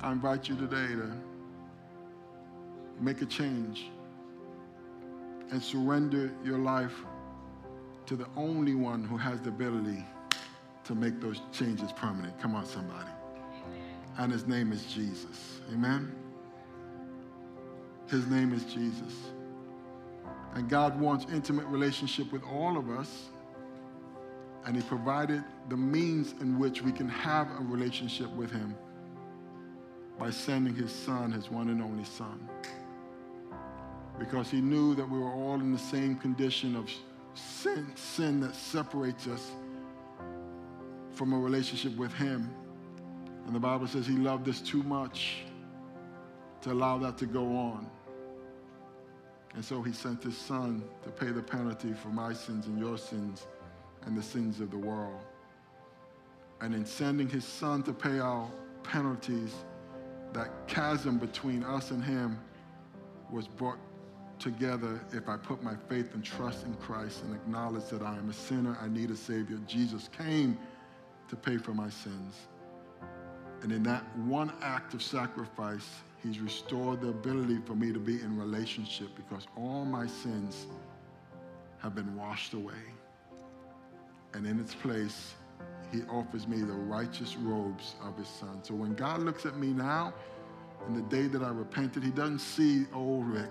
I 0.00 0.12
invite 0.12 0.48
you 0.48 0.56
today 0.56 0.94
to 0.94 1.12
make 3.00 3.22
a 3.22 3.26
change 3.26 3.90
and 5.50 5.62
surrender 5.62 6.30
your 6.44 6.58
life 6.58 6.94
to 8.06 8.16
the 8.16 8.26
only 8.36 8.74
one 8.74 9.04
who 9.04 9.16
has 9.16 9.40
the 9.40 9.48
ability 9.48 10.04
to 10.84 10.94
make 10.94 11.20
those 11.20 11.40
changes 11.52 11.92
permanent. 11.92 12.38
Come 12.40 12.54
on, 12.54 12.66
somebody. 12.66 13.10
And 14.18 14.32
his 14.32 14.46
name 14.46 14.72
is 14.72 14.84
Jesus. 14.84 15.60
Amen? 15.72 16.12
His 18.08 18.26
name 18.26 18.52
is 18.52 18.64
Jesus. 18.64 19.14
And 20.54 20.68
God 20.68 20.98
wants 20.98 21.26
intimate 21.32 21.66
relationship 21.66 22.32
with 22.32 22.42
all 22.42 22.76
of 22.76 22.90
us. 22.90 23.26
And 24.66 24.76
he 24.76 24.82
provided 24.82 25.42
the 25.68 25.76
means 25.76 26.34
in 26.40 26.58
which 26.58 26.82
we 26.82 26.92
can 26.92 27.08
have 27.08 27.48
a 27.52 27.62
relationship 27.62 28.28
with 28.30 28.50
him 28.50 28.74
by 30.18 30.30
sending 30.30 30.74
his 30.74 30.92
son, 30.92 31.32
his 31.32 31.50
one 31.50 31.70
and 31.70 31.80
only 31.80 32.04
son. 32.04 32.48
Because 34.18 34.50
he 34.50 34.60
knew 34.60 34.94
that 34.96 35.08
we 35.08 35.18
were 35.18 35.30
all 35.30 35.54
in 35.54 35.72
the 35.72 35.78
same 35.78 36.16
condition 36.16 36.76
of 36.76 36.90
sin, 37.40 37.92
sin 37.94 38.40
that 38.40 38.54
separates 38.54 39.26
us 39.26 39.50
from 41.12 41.32
a 41.32 41.38
relationship 41.38 41.96
with 41.96 42.12
Him. 42.14 42.50
And 43.46 43.54
the 43.54 43.60
Bible 43.60 43.86
says 43.86 44.06
He 44.06 44.16
loved 44.16 44.48
us 44.48 44.60
too 44.60 44.82
much 44.82 45.38
to 46.62 46.72
allow 46.72 46.98
that 46.98 47.18
to 47.18 47.26
go 47.26 47.56
on. 47.56 47.90
And 49.54 49.64
so 49.64 49.82
He 49.82 49.92
sent 49.92 50.22
His 50.22 50.36
Son 50.36 50.82
to 51.02 51.10
pay 51.10 51.30
the 51.30 51.42
penalty 51.42 51.92
for 51.92 52.08
my 52.08 52.32
sins 52.32 52.66
and 52.66 52.78
your 52.78 52.98
sins 52.98 53.46
and 54.06 54.16
the 54.16 54.22
sins 54.22 54.60
of 54.60 54.70
the 54.70 54.78
world. 54.78 55.20
And 56.60 56.74
in 56.74 56.84
sending 56.84 57.28
His 57.28 57.44
Son 57.44 57.82
to 57.84 57.92
pay 57.92 58.18
our 58.18 58.50
penalties, 58.82 59.54
that 60.32 60.68
chasm 60.68 61.18
between 61.18 61.64
us 61.64 61.90
and 61.90 62.04
Him 62.04 62.38
was 63.30 63.46
brought 63.48 63.78
together 64.40 65.00
if 65.12 65.28
I 65.28 65.36
put 65.36 65.62
my 65.62 65.74
faith 65.88 66.14
and 66.14 66.24
trust 66.24 66.64
in 66.64 66.74
Christ 66.74 67.22
and 67.24 67.34
acknowledge 67.34 67.84
that 67.90 68.02
I 68.02 68.16
am 68.16 68.30
a 68.30 68.32
sinner, 68.32 68.76
I 68.80 68.88
need 68.88 69.10
a 69.10 69.16
Savior. 69.16 69.58
Jesus 69.66 70.08
came 70.16 70.58
to 71.28 71.36
pay 71.36 71.58
for 71.58 71.72
my 71.72 71.90
sins. 71.90 72.34
And 73.62 73.70
in 73.70 73.82
that 73.84 74.04
one 74.18 74.52
act 74.62 74.94
of 74.94 75.02
sacrifice, 75.02 75.88
He's 76.22 76.38
restored 76.38 77.00
the 77.00 77.08
ability 77.08 77.60
for 77.64 77.74
me 77.74 77.92
to 77.92 77.98
be 77.98 78.20
in 78.20 78.38
relationship 78.38 79.08
because 79.16 79.46
all 79.56 79.86
my 79.86 80.06
sins 80.06 80.66
have 81.78 81.94
been 81.94 82.14
washed 82.14 82.52
away. 82.52 82.74
And 84.34 84.46
in 84.46 84.60
its 84.60 84.74
place, 84.74 85.34
He 85.92 86.02
offers 86.10 86.46
me 86.46 86.58
the 86.58 86.74
righteous 86.74 87.36
robes 87.36 87.94
of 88.02 88.18
His 88.18 88.28
Son. 88.28 88.62
So 88.62 88.74
when 88.74 88.94
God 88.94 89.20
looks 89.20 89.46
at 89.46 89.56
me 89.56 89.68
now, 89.68 90.12
in 90.88 90.94
the 90.94 91.02
day 91.02 91.26
that 91.26 91.42
I 91.42 91.50
repented, 91.50 92.02
He 92.02 92.10
doesn't 92.10 92.40
see 92.40 92.84
old 92.92 93.26
Rick 93.26 93.50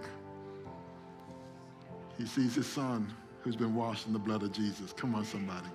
he 2.20 2.26
sees 2.26 2.54
his 2.54 2.68
son 2.68 3.12
who's 3.42 3.56
been 3.56 3.74
washed 3.74 4.06
in 4.06 4.14
the 4.14 4.20
blood 4.20 4.44
of 4.44 4.52
Jesus. 4.52 4.94
Come 4.94 5.16
on, 5.16 5.24
somebody. 5.24 5.70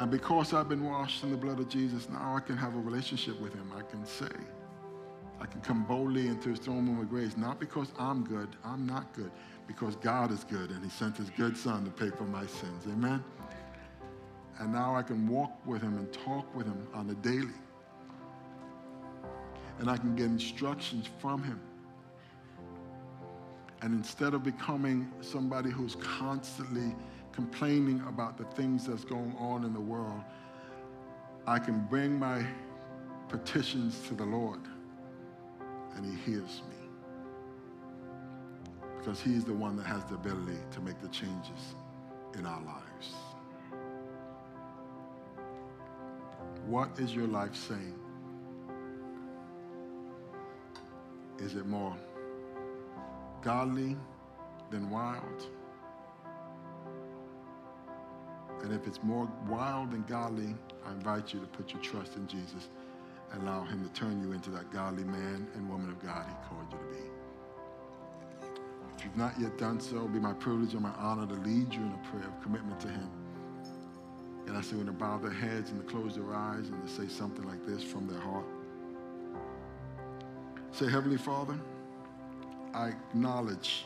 And 0.00 0.10
because 0.10 0.52
I've 0.52 0.68
been 0.68 0.84
washed 0.84 1.22
in 1.22 1.30
the 1.30 1.36
blood 1.36 1.60
of 1.60 1.68
Jesus, 1.68 2.08
now 2.08 2.34
I 2.36 2.40
can 2.40 2.56
have 2.56 2.74
a 2.74 2.80
relationship 2.80 3.40
with 3.40 3.54
him. 3.54 3.70
I 3.76 3.82
can 3.82 4.04
say, 4.04 4.34
I 5.40 5.46
can 5.46 5.60
come 5.60 5.84
boldly 5.84 6.26
into 6.26 6.48
his 6.50 6.58
throne 6.58 6.86
room 6.86 6.98
of 6.98 7.08
grace, 7.08 7.36
not 7.36 7.60
because 7.60 7.92
I'm 7.96 8.24
good, 8.24 8.48
I'm 8.64 8.84
not 8.84 9.12
good, 9.12 9.30
because 9.68 9.94
God 9.96 10.32
is 10.32 10.42
good 10.42 10.70
and 10.70 10.82
he 10.82 10.90
sent 10.90 11.16
his 11.16 11.30
good 11.30 11.56
son 11.56 11.84
to 11.84 11.90
pay 11.90 12.10
for 12.10 12.24
my 12.24 12.44
sins. 12.46 12.84
Amen? 12.88 13.22
And 14.58 14.72
now 14.72 14.96
I 14.96 15.02
can 15.02 15.28
walk 15.28 15.64
with 15.64 15.82
him 15.82 15.96
and 15.96 16.12
talk 16.12 16.52
with 16.56 16.66
him 16.66 16.88
on 16.92 17.08
a 17.10 17.14
daily. 17.14 17.54
And 19.78 19.88
I 19.88 19.96
can 19.96 20.16
get 20.16 20.26
instructions 20.26 21.08
from 21.20 21.44
him. 21.44 21.60
And 23.82 23.92
instead 23.92 24.32
of 24.32 24.44
becoming 24.44 25.10
somebody 25.20 25.68
who's 25.68 25.96
constantly 25.96 26.94
complaining 27.32 28.00
about 28.06 28.38
the 28.38 28.44
things 28.44 28.86
that's 28.86 29.04
going 29.04 29.34
on 29.38 29.64
in 29.64 29.74
the 29.74 29.80
world, 29.80 30.22
I 31.48 31.58
can 31.58 31.80
bring 31.86 32.16
my 32.16 32.46
petitions 33.28 34.06
to 34.06 34.14
the 34.14 34.24
Lord 34.24 34.60
and 35.96 36.06
he 36.06 36.30
hears 36.30 36.62
me. 36.70 36.76
Because 38.98 39.20
he's 39.20 39.44
the 39.44 39.52
one 39.52 39.76
that 39.76 39.86
has 39.86 40.04
the 40.04 40.14
ability 40.14 40.58
to 40.70 40.80
make 40.80 41.00
the 41.00 41.08
changes 41.08 41.74
in 42.38 42.46
our 42.46 42.62
lives. 42.62 43.14
What 46.66 46.90
is 47.00 47.12
your 47.12 47.26
life 47.26 47.56
saying? 47.56 47.98
Is 51.40 51.56
it 51.56 51.66
more 51.66 51.96
godly 53.42 53.96
than 54.70 54.90
wild? 54.90 55.46
And 58.62 58.72
if 58.72 58.86
it's 58.86 59.02
more 59.02 59.28
wild 59.48 59.90
than 59.90 60.04
godly, 60.04 60.54
I 60.86 60.92
invite 60.92 61.34
you 61.34 61.40
to 61.40 61.46
put 61.46 61.72
your 61.72 61.82
trust 61.82 62.16
in 62.16 62.26
Jesus 62.26 62.68
and 63.32 63.42
allow 63.42 63.64
him 63.64 63.82
to 63.82 63.92
turn 63.92 64.22
you 64.22 64.32
into 64.32 64.50
that 64.50 64.70
godly 64.72 65.04
man 65.04 65.48
and 65.54 65.68
woman 65.68 65.90
of 65.90 66.00
God 66.00 66.26
he 66.28 66.48
called 66.48 66.66
you 66.70 66.78
to 66.78 66.84
be. 66.98 67.10
If 68.96 69.04
you've 69.04 69.16
not 69.16 69.38
yet 69.40 69.58
done 69.58 69.80
so, 69.80 69.96
it'll 69.96 70.08
be 70.08 70.20
my 70.20 70.34
privilege 70.34 70.74
and 70.74 70.82
my 70.82 70.90
honor 70.90 71.26
to 71.26 71.34
lead 71.34 71.72
you 71.74 71.80
in 71.80 71.92
a 71.92 72.08
prayer 72.10 72.28
of 72.28 72.40
commitment 72.42 72.78
to 72.80 72.88
him. 72.88 73.10
And 74.46 74.56
I 74.56 74.60
say 74.60 74.76
when 74.76 74.86
to 74.86 74.92
bow 74.92 75.18
their 75.18 75.32
heads 75.32 75.70
and 75.70 75.80
to 75.80 75.86
close 75.86 76.14
their 76.14 76.32
eyes 76.34 76.68
and 76.68 76.86
to 76.86 76.92
say 76.92 77.08
something 77.08 77.44
like 77.46 77.66
this 77.66 77.82
from 77.82 78.06
their 78.06 78.20
heart. 78.20 78.44
Say, 80.72 80.88
Heavenly 80.88 81.18
Father, 81.18 81.58
I 82.74 82.88
acknowledge 82.88 83.84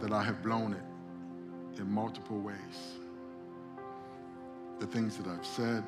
that 0.00 0.12
I 0.12 0.22
have 0.22 0.42
blown 0.42 0.74
it 0.74 1.80
in 1.80 1.90
multiple 1.90 2.38
ways. 2.38 2.56
The 4.78 4.86
things 4.86 5.16
that 5.16 5.26
I've 5.26 5.46
said, 5.46 5.82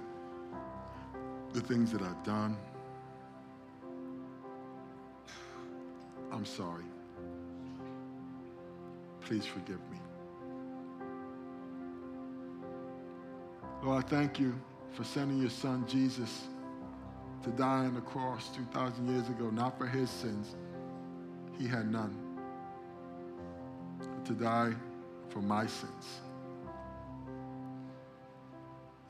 the 1.52 1.60
things 1.60 1.92
that 1.92 2.02
I've 2.02 2.22
done. 2.24 2.56
I'm 6.32 6.44
sorry. 6.44 6.84
Please 9.20 9.44
forgive 9.44 9.80
me. 9.90 9.98
Lord, 13.82 14.04
I 14.04 14.08
thank 14.08 14.38
you 14.38 14.54
for 14.92 15.04
sending 15.04 15.38
your 15.38 15.50
son 15.50 15.86
Jesus 15.86 16.48
to 17.42 17.50
die 17.50 17.86
on 17.86 17.94
the 17.94 18.00
cross 18.00 18.50
2,000 18.54 19.08
years 19.08 19.28
ago, 19.28 19.50
not 19.50 19.78
for 19.78 19.86
his 19.86 20.10
sins. 20.10 20.54
He 21.60 21.68
had 21.68 21.92
none. 21.92 22.16
To 24.24 24.32
die 24.32 24.72
for 25.28 25.42
my 25.42 25.66
sins. 25.66 26.20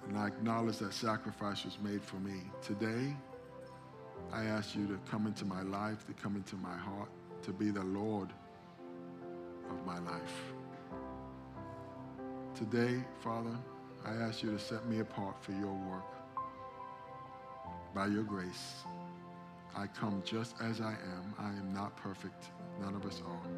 And 0.08 0.18
I 0.18 0.26
acknowledge 0.26 0.78
that 0.78 0.92
sacrifice 0.92 1.64
was 1.64 1.78
made 1.80 2.02
for 2.02 2.16
me. 2.16 2.40
Today, 2.60 3.14
I 4.32 4.46
ask 4.46 4.74
you 4.74 4.88
to 4.88 4.98
come 5.08 5.28
into 5.28 5.44
my 5.44 5.62
life, 5.62 6.04
to 6.08 6.12
come 6.12 6.34
into 6.34 6.56
my 6.56 6.76
heart, 6.76 7.08
to 7.42 7.52
be 7.52 7.70
the 7.70 7.84
Lord 7.84 8.30
of 9.70 9.86
my 9.86 10.00
life. 10.00 10.52
Today, 12.56 13.00
Father, 13.20 13.56
I 14.04 14.14
ask 14.14 14.42
you 14.42 14.50
to 14.50 14.58
set 14.58 14.88
me 14.88 14.98
apart 14.98 15.36
for 15.40 15.52
your 15.52 15.74
work. 15.88 16.02
By 17.94 18.06
your 18.06 18.24
grace, 18.24 18.82
I 19.80 19.86
come 19.86 20.22
just 20.26 20.56
as 20.60 20.82
I 20.82 20.90
am. 20.90 21.34
I 21.38 21.48
am 21.48 21.72
not 21.72 21.96
perfect. 21.96 22.50
None 22.82 22.94
of 22.94 23.06
us 23.06 23.22
are. 23.26 23.50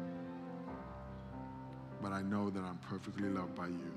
But 2.01 2.13
I 2.13 2.21
know 2.21 2.49
that 2.49 2.63
I'm 2.63 2.77
perfectly 2.77 3.27
loved 3.27 3.55
by 3.55 3.67
you. 3.67 3.91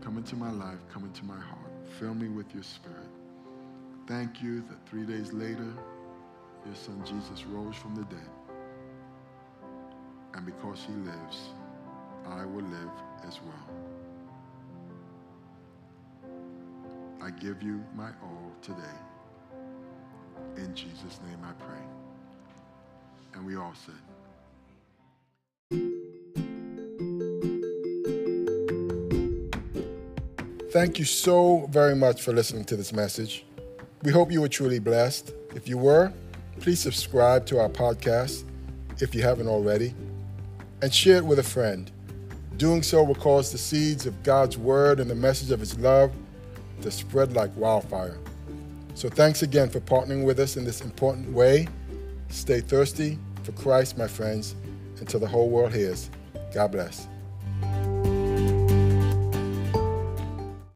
Come 0.00 0.16
into 0.16 0.36
my 0.36 0.52
life, 0.52 0.78
come 0.92 1.02
into 1.02 1.24
my 1.24 1.40
heart. 1.40 1.72
Fill 1.98 2.14
me 2.14 2.28
with 2.28 2.54
your 2.54 2.62
spirit. 2.62 3.10
Thank 4.06 4.40
you 4.40 4.60
that 4.68 4.88
three 4.88 5.04
days 5.04 5.32
later, 5.32 5.74
your 6.64 6.76
son 6.76 7.02
Jesus 7.04 7.44
rose 7.44 7.74
from 7.74 7.96
the 7.96 8.04
dead. 8.04 8.30
And 10.34 10.46
because 10.46 10.84
he 10.86 10.92
lives, 10.92 11.48
I 12.26 12.44
will 12.44 12.64
live 12.64 12.92
as 13.26 13.40
well. 13.42 13.68
I 17.20 17.30
give 17.30 17.60
you 17.60 17.84
my 17.96 18.10
all 18.22 18.52
today. 18.62 18.98
In 20.56 20.74
Jesus' 20.74 21.20
name 21.26 21.38
I 21.44 21.52
pray. 21.62 21.78
And 23.34 23.46
we 23.46 23.56
all 23.56 23.74
said, 23.74 23.94
Thank 30.72 30.98
you 30.98 31.04
so 31.04 31.66
very 31.70 31.94
much 31.94 32.22
for 32.22 32.32
listening 32.32 32.64
to 32.64 32.76
this 32.76 32.92
message. 32.94 33.44
We 34.02 34.10
hope 34.10 34.32
you 34.32 34.40
were 34.40 34.48
truly 34.48 34.78
blessed. 34.78 35.32
If 35.54 35.68
you 35.68 35.76
were, 35.76 36.12
please 36.60 36.80
subscribe 36.80 37.44
to 37.46 37.60
our 37.60 37.68
podcast 37.68 38.44
if 39.00 39.14
you 39.14 39.22
haven't 39.22 39.48
already 39.48 39.94
and 40.80 40.92
share 40.92 41.16
it 41.16 41.24
with 41.24 41.38
a 41.38 41.42
friend. 41.42 41.90
Doing 42.56 42.82
so 42.82 43.02
will 43.02 43.14
cause 43.14 43.52
the 43.52 43.58
seeds 43.58 44.06
of 44.06 44.22
God's 44.22 44.56
word 44.56 44.98
and 44.98 45.10
the 45.10 45.14
message 45.14 45.50
of 45.50 45.60
his 45.60 45.78
love 45.78 46.12
to 46.80 46.90
spread 46.90 47.32
like 47.32 47.54
wildfire. 47.56 48.18
So 49.02 49.08
thanks 49.08 49.42
again 49.42 49.68
for 49.68 49.80
partnering 49.80 50.24
with 50.24 50.38
us 50.38 50.56
in 50.56 50.64
this 50.64 50.80
important 50.80 51.32
way. 51.32 51.66
Stay 52.28 52.60
thirsty 52.60 53.18
for 53.42 53.50
Christ, 53.50 53.98
my 53.98 54.06
friends, 54.06 54.54
until 55.00 55.18
the 55.18 55.26
whole 55.26 55.50
world 55.50 55.74
hears. 55.74 56.08
God 56.54 56.70
bless. 56.70 57.08